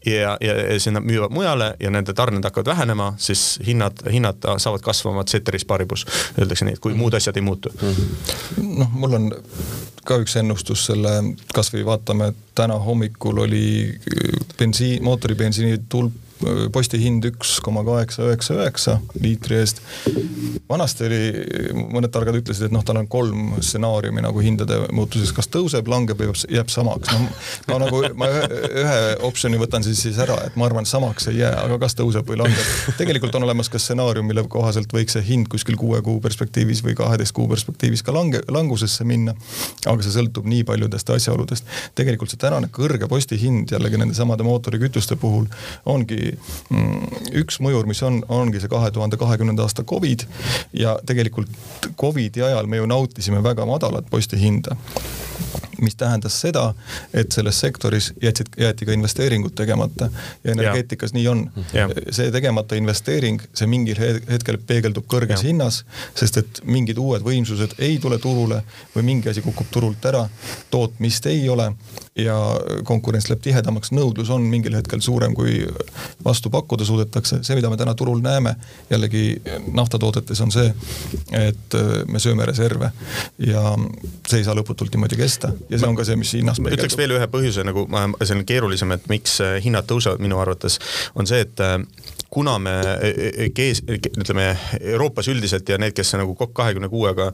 [0.06, 4.44] ja, ja, ja siis nad müüvad mujale ja nende tarned hakkavad vähenema, siis hinnad, hinnad
[4.62, 6.06] saavad kasvama ceteris paribus,
[6.40, 7.72] öeldakse nii, et kui muud asjad ei muutu.
[8.62, 9.30] noh, mul on
[10.06, 11.14] ka üks ennustus selle,
[11.54, 13.66] kasvõi vaatame, täna hommikul oli
[14.58, 16.14] bensiin, mootoribensiini tulp
[16.74, 19.82] postihind üks koma kaheksa üheksa üheksa liitri eest.
[20.70, 21.22] vanasti oli,
[21.92, 26.20] mõned targad ütlesid, et noh, tal on kolm stsenaariumi nagu hindade muutuses, kas tõuseb, langeb
[26.20, 27.12] või jääb samaks.
[27.12, 27.28] noh,
[27.68, 31.42] ma nagu, ma ühe, ühe optsiooni võtan siis, siis ära, et ma arvan, samaks ei
[31.42, 32.72] jää, aga kas tõuseb või langeb.
[33.00, 36.96] tegelikult on olemas ka stsenaarium, mille kohaselt võiks see hind kuskil kuue kuu perspektiivis või
[36.98, 39.36] kaheteist kuu perspektiivis ka lange, langusesse minna.
[39.86, 41.68] aga see sõltub nii paljudest asjaoludest.
[41.96, 45.48] tegelikult see tänane kõrge postihind jällegi nende samade mootorikütuste puhul
[45.86, 46.31] ongi
[47.42, 50.26] üks mõjur, mis on, ongi see kahe tuhande kahekümnenda aasta Covid
[50.74, 51.50] ja tegelikult
[52.00, 54.78] Covidi ajal me ju nautisime väga madalat postihinda
[55.82, 56.74] mis tähendas seda,
[57.14, 60.10] et selles sektoris jätsid, jäeti ka investeeringud tegemata
[60.44, 61.18] ja energeetikas ja.
[61.18, 61.44] nii on.
[62.12, 65.50] see tegemata investeering, see mingil hetkel peegeldub kõrges ja.
[65.50, 65.82] hinnas,
[66.16, 68.62] sest et mingid uued võimsused ei tule turule
[68.96, 70.28] või mingi asi kukub turult ära,
[70.72, 71.72] tootmist ei ole
[72.16, 72.36] ja
[72.84, 75.62] konkurents läheb tihedamaks, nõudlus on mingil hetkel suurem, kui
[76.26, 77.40] vastu pakkuda suudetakse.
[77.42, 78.56] see, mida me täna turul näeme
[78.90, 79.42] jällegi
[79.74, 80.74] naftatoodetes on see,
[81.32, 81.78] et
[82.08, 82.92] me sööme reserve
[83.48, 83.64] ja
[84.28, 86.80] see ei saa lõputult niimoodi kesta ja see on ka see, mis hinnas peegeldub.
[86.80, 87.86] ütleks veel ühe põhjuse nagu,
[88.22, 90.80] see on keerulisem, et miks hinnad tõusevad minu arvates,
[91.16, 91.64] on see, et
[92.32, 92.74] kuna me
[93.56, 94.46] kees, ütleme
[94.80, 97.30] Euroopas üldiselt ja need, kes nagu COP kahekümne kuuega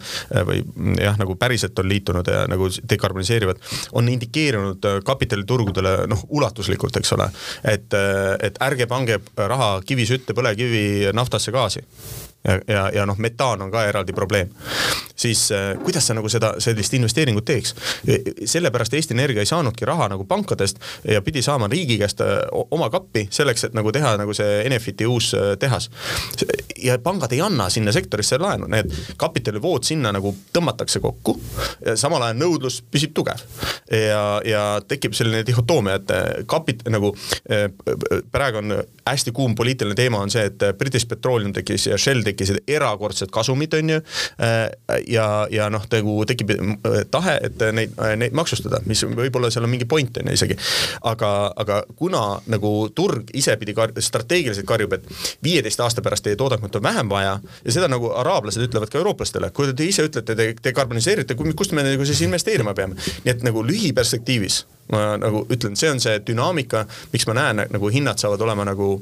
[0.48, 0.64] või
[0.98, 3.62] jah, nagu päriselt on liitunud ja nagu dekarboniseerivad,
[3.98, 7.30] on indikeerinud kapitaliturgudele noh, ulatuslikult, eks ole.
[7.76, 7.94] et,
[8.42, 11.86] et ärge pange raha kivisütte, põlevkivi, naftasse, gaasi
[12.48, 14.50] ja, ja, ja noh, metaan on ka eraldi probleem.
[15.16, 17.76] siis äh, kuidas sa nagu seda, sellist investeeringut teeks?
[18.46, 20.80] sellepärast Eesti Energia ei saanudki raha nagu pankadest
[21.12, 22.38] ja pidi saama riigi käest äh,
[22.72, 25.90] oma kappi selleks, et nagu teha nagu see Enefiti uus äh, tehas.
[26.84, 31.40] ja pangad ei anna sinna sektorisse laenu, need kapitalivood sinna nagu tõmmatakse kokku.
[31.96, 33.42] samal ajal nõudlus püsib tugev
[33.92, 37.14] ja, ja tekib selline dihhotoomia, et kapit- nagu
[38.32, 38.76] praegu on
[39.06, 43.74] hästi kuum poliitiline teema on see, et British Petroleum tekkis ja Shell tekkisid erakordsed kasumid,
[43.74, 44.02] on ju.
[45.08, 46.54] ja, ja noh, nagu tekib
[47.12, 50.58] tahe, et neid, neid maksustada, mis võib-olla seal on mingi point on ju isegi.
[51.02, 55.10] aga, aga kuna nagu turg ise pidi kar strateegiliselt karjub, et
[55.44, 59.52] viieteist aasta pärast teie toodangut on vähem vaja ja seda nagu araablased ütlevad ka eurooplastele,
[59.56, 62.98] kui te ise ütlete, te dekarboniseerite, kust me nagu siis investeerima peame.
[63.26, 67.90] nii et nagu lühiperspektiivis ma nagu ütlen, see on see dünaamika, miks ma näen, nagu
[67.92, 68.94] hinnad saavad olema nagu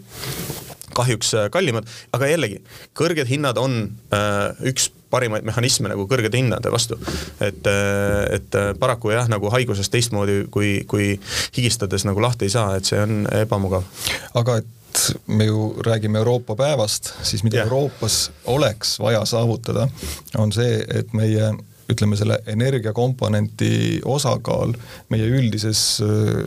[0.96, 2.62] kahjuks äh, kallimad, aga jällegi,
[2.98, 3.82] kõrged hinnad on
[4.16, 6.98] äh, üks parimaid mehhanisme nagu kõrgete hindade vastu.
[7.40, 11.16] et, äh, et äh, paraku jah, nagu haigusest teistmoodi kui, kui
[11.58, 13.86] higistades nagu lahti ei saa, et see on ebamugav.
[14.34, 17.64] aga et me ju räägime Euroopa päevast, siis mida ja.
[17.64, 19.90] Euroopas oleks vaja saavutada,
[20.38, 21.52] on see, et meie
[21.92, 24.74] ütleme, selle energiakomponenti osakaal
[25.14, 26.42] meie üldises äh,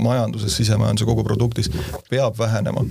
[0.00, 1.70] majanduses, sisemajanduse koguproduktis
[2.10, 2.84] peab vähenema.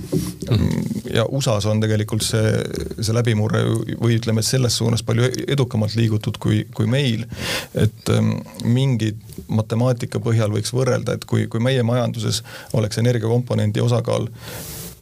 [1.14, 2.52] ja USA-s on tegelikult see,
[3.00, 3.64] see läbimurre
[4.02, 7.26] või ütleme, selles suunas palju edukamalt liigutud kui, kui meil.
[7.74, 9.18] et ähm, mingid
[9.48, 14.30] matemaatika põhjal võiks võrrelda, et kui, kui meie majanduses oleks energiakomponendi osakaal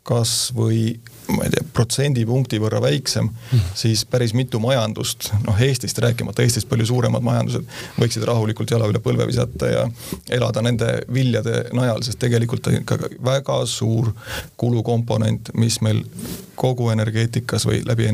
[0.08, 1.00] kas või
[1.34, 6.70] ma ei tea, protsendipunkti võrra väiksem mm., siis päris mitu majandust, noh Eestist rääkimata, Eestist
[6.70, 7.68] palju suuremad majandused,
[8.00, 9.86] võiksid rahulikult jala üle põlve visata ja
[10.34, 14.14] elada nende viljade najal, sest tegelikult on ikka väga suur
[14.58, 16.04] kulukomponent, mis meil
[16.58, 18.10] kogu energeetikas või läbi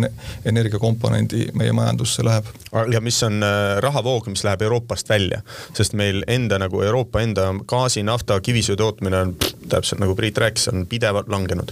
[0.45, 2.45] energiakomponendi meie majandusse läheb.
[2.91, 5.41] ja mis on äh, rahavoog, mis läheb Euroopast välja,
[5.73, 9.35] sest meil enda nagu Euroopa enda gaasi, nafta, kivisöe tootmine on
[9.69, 11.71] täpselt nagu Priit rääkis, on pidevalt langenud,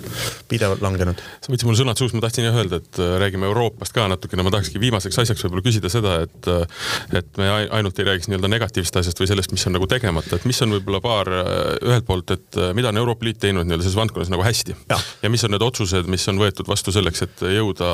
[0.50, 3.96] pidevalt langenud sa võtsid mul sõnad suust, ma tahtsin jah öelda, et äh, räägime Euroopast
[3.96, 8.08] ka natukene, ma tahakski viimaseks asjaks võib-olla küsida seda, et äh, et me ainult ei
[8.08, 11.30] räägiks nii-öelda negatiivsest asjast või sellest, mis on nagu tegemata, et mis on võib-olla paar
[11.32, 14.98] ühelt poolt, et mida on Euroopa Liit teinud nii-öelda selles valdkonnas nagu hästi ja.
[15.24, 17.92] ja mis on need otsused, mis on võetud vastu selleks, et jõuda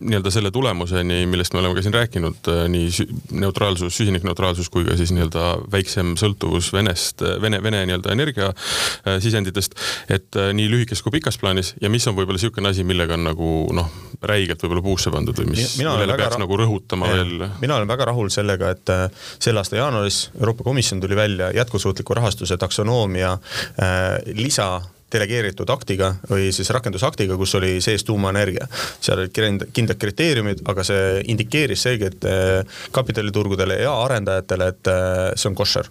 [0.00, 3.06] nii-öelda selle tulemuseni, millest me oleme ka siin rääkinud, nii
[3.40, 9.76] neutraalsus, süsinikneutraalsus kui ka siis nii-öelda väiksem sõltuvus Venest, Vene, Vene nii-öelda energiasisenditest,
[10.12, 13.50] et nii lühikeses kui pikas plaanis ja mis on võib-olla niisugune asi, millega on nagu
[13.76, 13.90] noh,
[14.26, 17.46] räigelt võib-olla puusse pandud või mis, millele peaks nagu rõhutama ja, veel?
[17.62, 19.06] mina olen väga rahul sellega, et äh,
[19.38, 24.72] selle aasta jaanuaris Euroopa Komisjon tuli välja jätkusuutliku rahastuse taksonoomia äh, lisa
[25.12, 28.66] delegeeritud aktiga või siis rakendusaktiga, kus oli sees tuumaenergia.
[29.00, 29.34] seal olid
[29.72, 32.60] kindlad kriteeriumid, aga see indikeeris selgelt eh,
[32.94, 35.90] kapitaliturgudele ja arendajatele, et eh, see on koššer.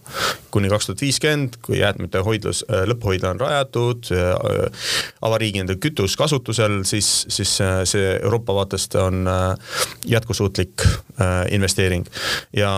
[0.52, 4.12] kuni kaks tuhat viiskümmend, kui jäätmete hoidlus, eh, lõpphoidla on rajatud,
[5.22, 7.58] avariigide kütus kasutusel, siis, siis
[7.92, 9.28] see Euroopa vaatest on
[10.08, 10.86] jätkusuutlik
[11.52, 12.06] investeering.
[12.54, 12.70] ja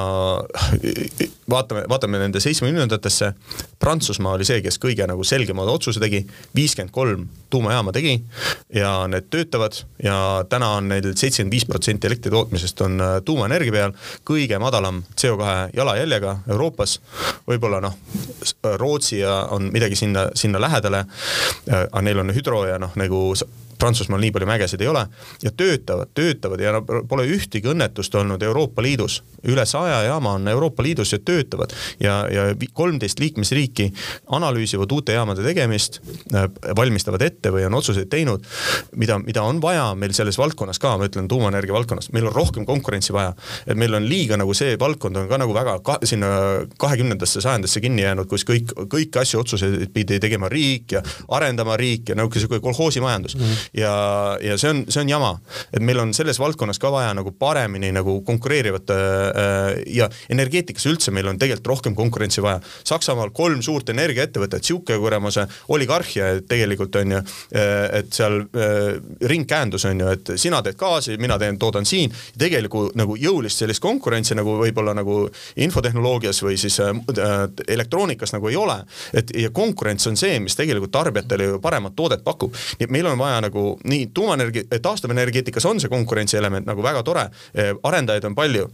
[1.50, 3.34] vaatame, vaatame nende seitsmekümnendatesse,
[3.80, 6.22] Prantsusmaa oli see, kes kõige nagu selgemad otsuse tegi,
[6.56, 8.14] viiskümmend kolm tuumajaama tegi
[8.74, 10.16] ja need töötavad ja
[10.50, 13.96] täna on neil seitsekümmend viis protsenti elektri tootmisest on äh, tuumaenergia peal,
[14.28, 17.00] kõige madalam CO2 jalajäljega Euroopas,
[17.50, 17.98] võib-olla noh,
[18.78, 23.32] Rootsi on midagi sinna, sinna lähedale, äh, aga neil on hüdro ja noh, nagu
[23.82, 25.06] Prantsusmaal nii palju mägesid ei ole
[25.42, 26.74] ja töötavad, töötavad ja
[27.10, 29.22] pole ühtegi õnnetust olnud Euroopa Liidus.
[29.48, 33.88] üle saja jaama on Euroopa Liidus ja töötavad ja, ja kolmteist liikmesriiki
[34.38, 35.98] analüüsivad uute jaamade tegemist,
[36.36, 36.46] äh,
[36.78, 38.46] valmistavad ette või on otsuseid teinud,
[38.96, 42.66] mida, mida on vaja meil selles valdkonnas ka, ma ütlen tuumaenergia valdkonnas, meil on rohkem
[42.66, 43.34] konkurentsi vaja.
[43.66, 46.30] et meil on liiga nagu see valdkond on ka nagu väga ka, sinna
[46.78, 51.02] kahekümnendasse sajandisse kinni jäänud, kus kõik, kõiki asju, otsuseid pidi tegema riik ja
[51.34, 53.42] arendama riik ja nagu sihuke kolhoosimajandus mm.
[53.42, 55.32] -hmm ja, ja see on, see on jama,
[55.72, 61.14] et meil on selles valdkonnas ka vaja nagu paremini nagu konkureerivat äh, ja energeetikas üldse
[61.16, 62.60] meil on tegelikult rohkem konkurentsi vaja.
[62.88, 67.22] Saksamaal kolm suurt energiaettevõtet, sihuke kuramuse oligarhia tegelikult on ju,
[67.56, 69.00] äh, et seal äh,
[69.32, 72.12] ringkäendus on ju, et sina teed gaasi, mina teen, toodan siin.
[72.38, 75.24] tegelikult nagu jõulist sellist konkurentsi nagu võib-olla nagu
[75.64, 76.92] infotehnoloogias või siis äh,
[77.68, 78.82] elektroonikas nagu ei ole.
[79.14, 82.52] et ja konkurents on see, mis tegelikult tarbijatele ju paremat toodet pakub.
[82.80, 87.04] nii et meil on vaja nagu nagu nii tuumaenergia, taastuvenergeetikas on see konkurentsielement nagu väga
[87.04, 88.70] tore, eh, arendajaid on palju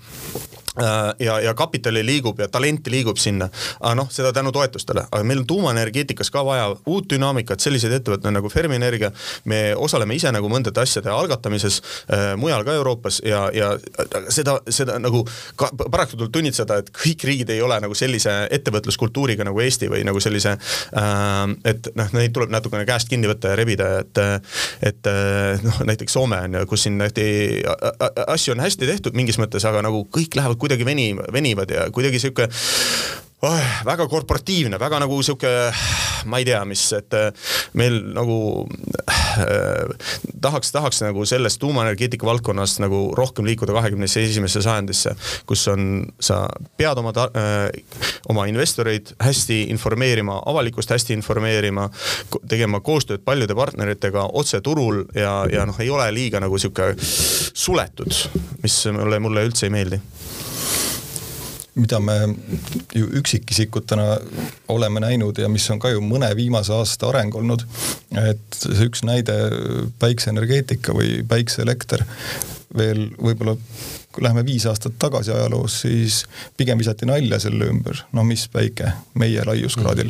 [1.19, 3.49] ja, ja kapitali liigub ja talenti liigub sinna.
[3.79, 8.33] aga noh, seda tänu toetustele, aga meil on tuumaenergeetikas ka vaja uut dünaamikat, selliseid ettevõtteid
[8.33, 9.11] nagu Fermi-Energia.
[9.45, 13.71] me osaleme ise nagu mõndade asjade algatamises äh, mujal ka Euroopas ja, ja
[14.29, 15.23] seda, seda nagu
[15.55, 20.03] ka, paraku tuleb tunnistada, et kõik riigid ei ole nagu sellise ettevõtluskultuuriga nagu Eesti või
[20.07, 24.23] nagu sellise äh,, et noh, neid tuleb natukene käest kinni võtta ja rebida, et
[24.81, 27.25] et äh, noh, näiteks Soome on ju, kus siin tehti,
[28.27, 32.19] asju on hästi tehtud mingis mõttes, aga nagu kõik lähevad kuidagi veni, venivad ja kuidagi
[32.19, 32.49] sihuke
[33.41, 35.49] oh, väga korporatiivne, väga nagu sihuke,
[36.25, 37.27] ma ei tea, mis, et äh,
[37.77, 38.37] meil nagu
[39.05, 40.09] äh,
[40.41, 45.13] tahaks, tahaks nagu selles tuumaenergeetika valdkonnas nagu rohkem liikuda kahekümne esimesse sajandisse,
[45.49, 46.43] kus on, sa
[46.77, 47.69] pead oma äh,
[48.33, 51.87] oma investoreid hästi informeerima, avalikkust hästi informeerima,
[52.49, 58.13] tegema koostööd paljude partneritega otse turul ja, ja noh, ei ole liiga nagu sihuke suletud,
[58.65, 60.01] mis mulle, mulle üldse ei meeldi
[61.77, 62.17] mida me
[62.95, 64.17] ju üksikisikutena
[64.73, 67.63] oleme näinud ja mis on ka ju mõne viimase aasta areng olnud,
[68.17, 69.35] et see üks näide
[70.01, 72.05] päikseenergeetika või päikseelekter
[72.77, 73.55] veel võib-olla
[74.17, 76.23] kui läheme viis aastat tagasi ajaloos, siis
[76.57, 80.09] pigem visati nalja selle ümber, no mis päike, meie laiuskraadil.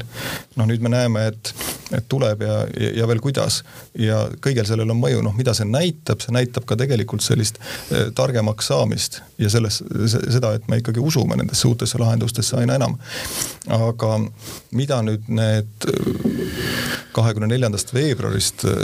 [0.55, 1.51] noh, nüüd me näeme, et,
[1.91, 3.60] et tuleb ja, ja, ja veel kuidas
[3.99, 8.08] ja kõigel sellel on mõju, noh, mida see näitab, see näitab ka tegelikult sellist eh,
[8.16, 9.82] targemaks saamist ja selles,
[10.16, 12.95] seda, et me ikkagi usume nendesse uutesse lahendustesse aina enam.
[13.68, 14.14] aga
[14.72, 15.91] mida nüüd need
[17.18, 18.76] kahekümne neljandast veebruarist äh,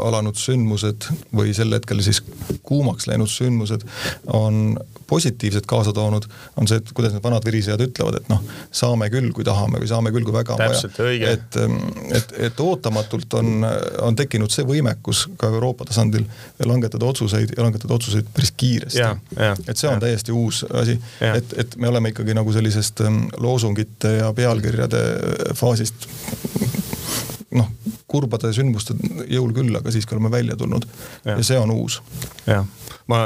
[0.00, 2.22] alanud sündmused või sel hetkel siis
[2.66, 3.86] kuumaks läinud sündmused
[4.36, 4.69] on
[5.10, 8.42] positiivset kaasa toonud, on see, et kuidas need vanad virisejad ütlevad, et noh,
[8.74, 11.10] saame küll, kui tahame või saame küll, kui väga on vaja.
[11.32, 11.78] et, ähm,
[12.14, 13.66] et, et ootamatult on,
[14.06, 16.26] on tekkinud see võimekus ka Euroopa tasandil
[16.66, 19.06] langetada otsuseid ja langetada otsuseid päris kiiresti.
[19.66, 20.04] et see on ja.
[20.06, 20.98] täiesti uus asi,
[21.32, 25.04] et, et me oleme ikkagi nagu sellisest ähm, loosungite ja pealkirjade
[25.58, 26.06] faasist
[27.56, 27.70] noh,
[28.10, 28.94] kurbade sündmuste
[29.30, 30.86] jõul küll, aga siiski oleme välja tulnud
[31.24, 32.00] ja, ja see on uus.
[32.46, 32.66] jah,
[33.10, 33.20] ma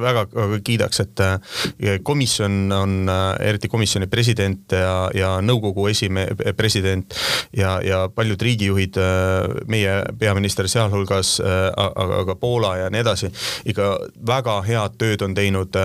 [0.00, 0.26] väga
[0.64, 7.14] kiidaks, et äh, komisjon on, äh, eriti komisjoni president ja, ja nõukogu esimehe president
[7.56, 11.36] ja, ja paljud riigijuhid, äh, meie peaminister sealhulgas,
[11.76, 13.30] aga ka Poola ja nii edasi,
[13.68, 13.88] ikka
[14.26, 15.76] väga head tööd on teinud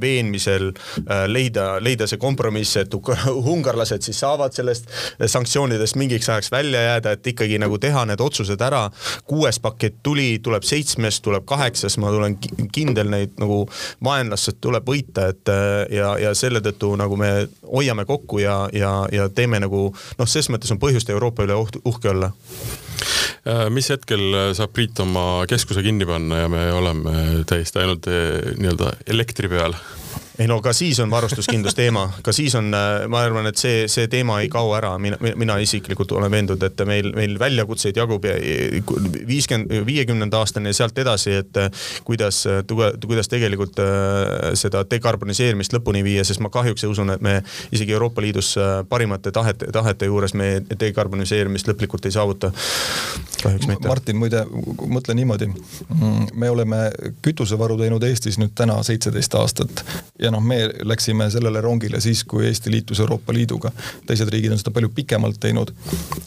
[0.00, 0.70] veenmisel
[1.30, 2.94] leida, leida see kompromiss, et
[3.54, 8.60] ungarlased siis saavad sellest sanktsioonidest mingiks ajaks välja jääda, et ikkagi nagu teha need otsused
[8.64, 8.88] ära.
[9.28, 12.36] kuues pakett tuli, tuleb seitsmes, tuleb kaheksas, ma tulen
[12.72, 13.60] kindel neid nagu
[14.04, 15.52] vaenlased tuleb võita, et
[15.94, 17.30] ja, ja selle tõttu nagu me
[17.62, 22.10] hoiame kokku ja, ja, ja teeme nagu noh, ses mõttes on põhjust Euroopa üle uhke
[22.10, 22.32] olla
[23.46, 28.92] äh, mis hetkel saab Priit oma keskuse kinni panna ja me oleme täiesti ainult nii-öelda
[29.06, 29.78] elektri peal?
[30.38, 33.88] Ei no ka siis on varustuskindlus teema, ka siis on, äh, ma arvan, et see,
[33.90, 38.26] see teema ei kao ära, mina, mina isiklikult olen veendunud, et meil, meil väljakutseid jagub
[39.26, 41.70] viiskümmend, viiekümnenda aastani ja sealt edasi, et äh,
[42.06, 47.40] kuidas, kuidas tegelikult äh, seda dekarboniseerimist lõpuni viia, sest ma kahjuks usun, et me
[47.74, 48.54] isegi Euroopa Liidus
[48.88, 52.52] parimate tahete, tahete juures me dekarboniseerimist lõplikult ei saavuta.
[53.42, 53.88] kahjuks mitte.
[53.88, 54.44] Martin, muide,
[54.86, 56.80] mõtle niimoodi, mm, me oleme
[57.22, 59.84] kütusevaru teinud Eestis nüüd täna seitseteist aastat
[60.18, 63.72] ja ja noh, me läksime sellele rongile siis, kui Eesti liitus Euroopa Liiduga.
[64.06, 65.72] teised riigid on seda palju pikemalt teinud.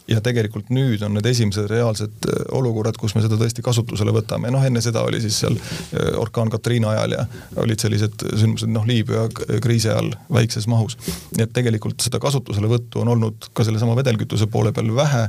[0.07, 4.51] ja tegelikult nüüd on need esimesed reaalsed äh, olukorrad, kus me seda tõesti kasutusele võtame
[4.51, 7.25] noh, enne seda oli siis seal äh, orkaan Katriina ajal ja
[7.61, 9.27] olid sellised sündmused noh, Liibüa
[9.61, 10.97] kriisi ajal väikses mahus.
[11.37, 15.27] nii et tegelikult seda kasutuselevõttu on olnud ka sellesama vedelkütuse poole peal vähe,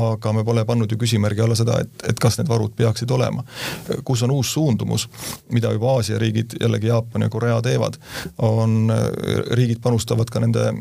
[0.00, 3.44] aga me pole pannud ju küsimärgi alla seda, et, et kas need varud peaksid olema.
[4.04, 5.06] kus on uus suundumus,
[5.54, 7.99] mida juba Aasia riigid, jällegi Jaapan ja Korea teevad,
[8.38, 9.06] on, äh,
[9.56, 10.72] riigid panustavad ka nende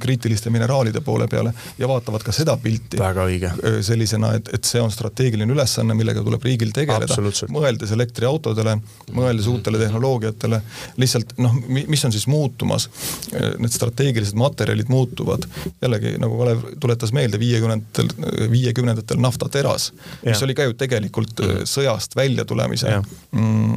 [0.00, 2.98] kriitiliste mineraalide poole peale ja vaatavad ka seda pilti.
[2.98, 3.50] väga õige.
[3.86, 7.18] Sellisena, et, et see on strateegiline ülesanne, millega tuleb riigil tegeleda.
[7.54, 8.76] mõeldes elektriautodele,
[9.14, 10.60] mõeldes uutele tehnoloogiatele,
[11.00, 12.88] lihtsalt noh, mis on siis muutumas?
[13.30, 15.46] Need strateegilised materjalid muutuvad.
[15.82, 18.10] jällegi nagu Kalev tuletas meelde, viiekümnendatel,
[18.50, 19.92] viiekümnendatel naftateras,
[20.24, 21.68] mis oli ka ju tegelikult mm.
[21.68, 23.70] sõjast väljatulemise mm,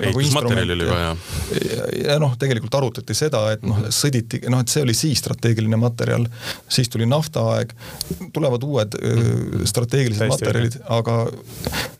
[0.00, 1.16] nagu ehitusmaterjali oli vaja.
[1.68, 5.33] ja, ja noh, tegelikult arutati seda, et noh, sõditi, noh, et see oli siis strateegiline
[5.80, 6.26] materjal,
[6.68, 7.72] siis tuli naftaaeg,
[8.32, 11.18] tulevad uued öö, strateegilised Täiesti materjalid, aga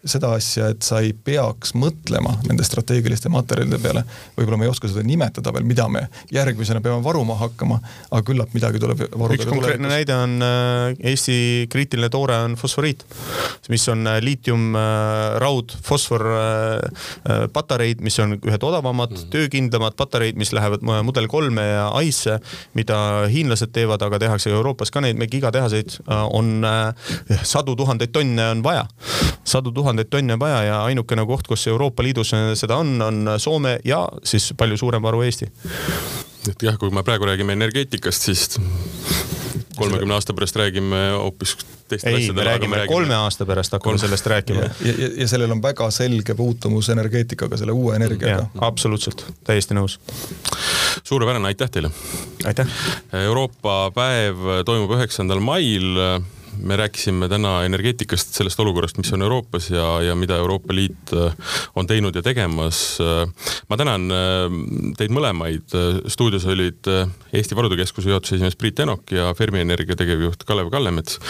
[0.05, 4.05] seda asja, et sa ei peaks mõtlema nende strateegiliste materjalide peale,
[4.37, 7.81] võib-olla me ei oska seda nimetada veel, mida me järgmisena peame varuma hakkama,
[8.11, 9.95] aga küllap midagi tuleb varudega üks konkreetne tulevikus.
[9.95, 11.37] näide on äh, Eesti
[11.73, 13.05] kriitiline toore on fosforiit,
[13.73, 16.25] mis on äh, liitium, äh, raud, fosfor
[17.55, 19.31] patareid, mis on ühed odavamad mm, -hmm.
[19.33, 22.39] töökindlamad patareid, mis lähevad mudel kolme ja Ice'e,
[22.75, 28.51] mida hiinlased teevad, aga tehakse Euroopas ka neid gigatehaseid, äh, on äh, sadu tuhandeid tonne
[28.51, 28.87] on vaja.
[29.45, 33.79] sadu tuhandeid tonne on vaja ja ainukene koht, kus Euroopa Liidus seda on, on Soome
[33.85, 35.51] ja siis palju suurem varu Eesti.
[36.51, 38.49] et jah, kui me praegu räägime energeetikast, siis
[39.77, 41.57] kolmekümne aasta pärast räägime hoopis
[41.89, 42.29] teistel asjadel.
[42.29, 44.61] ei, me räägime kolme aasta pärast hakkame sellest rääkima.
[44.61, 48.47] ja, ja, ja sellel on väga selge puutumus energeetikaga, selle uue energiaga.
[48.61, 49.99] absoluutselt, täiesti nõus.
[51.03, 51.91] suurepärane, aitäh teile.
[52.45, 52.79] aitäh.
[53.25, 56.01] Euroopa päev toimub üheksandal mail
[56.59, 61.35] me rääkisime täna energeetikast, sellest olukorrast, mis on Euroopas ja, ja mida Euroopa Liit äh,
[61.77, 62.99] on teinud ja tegemas.
[63.69, 64.57] ma tänan äh,
[64.99, 65.77] teid mõlemaid,
[66.09, 70.71] stuudios olid äh, Eesti Varude Keskuse juhatuse esimees Priit Enok ja Fermi Energia tegevjuht Kalev
[70.71, 71.21] Kallemets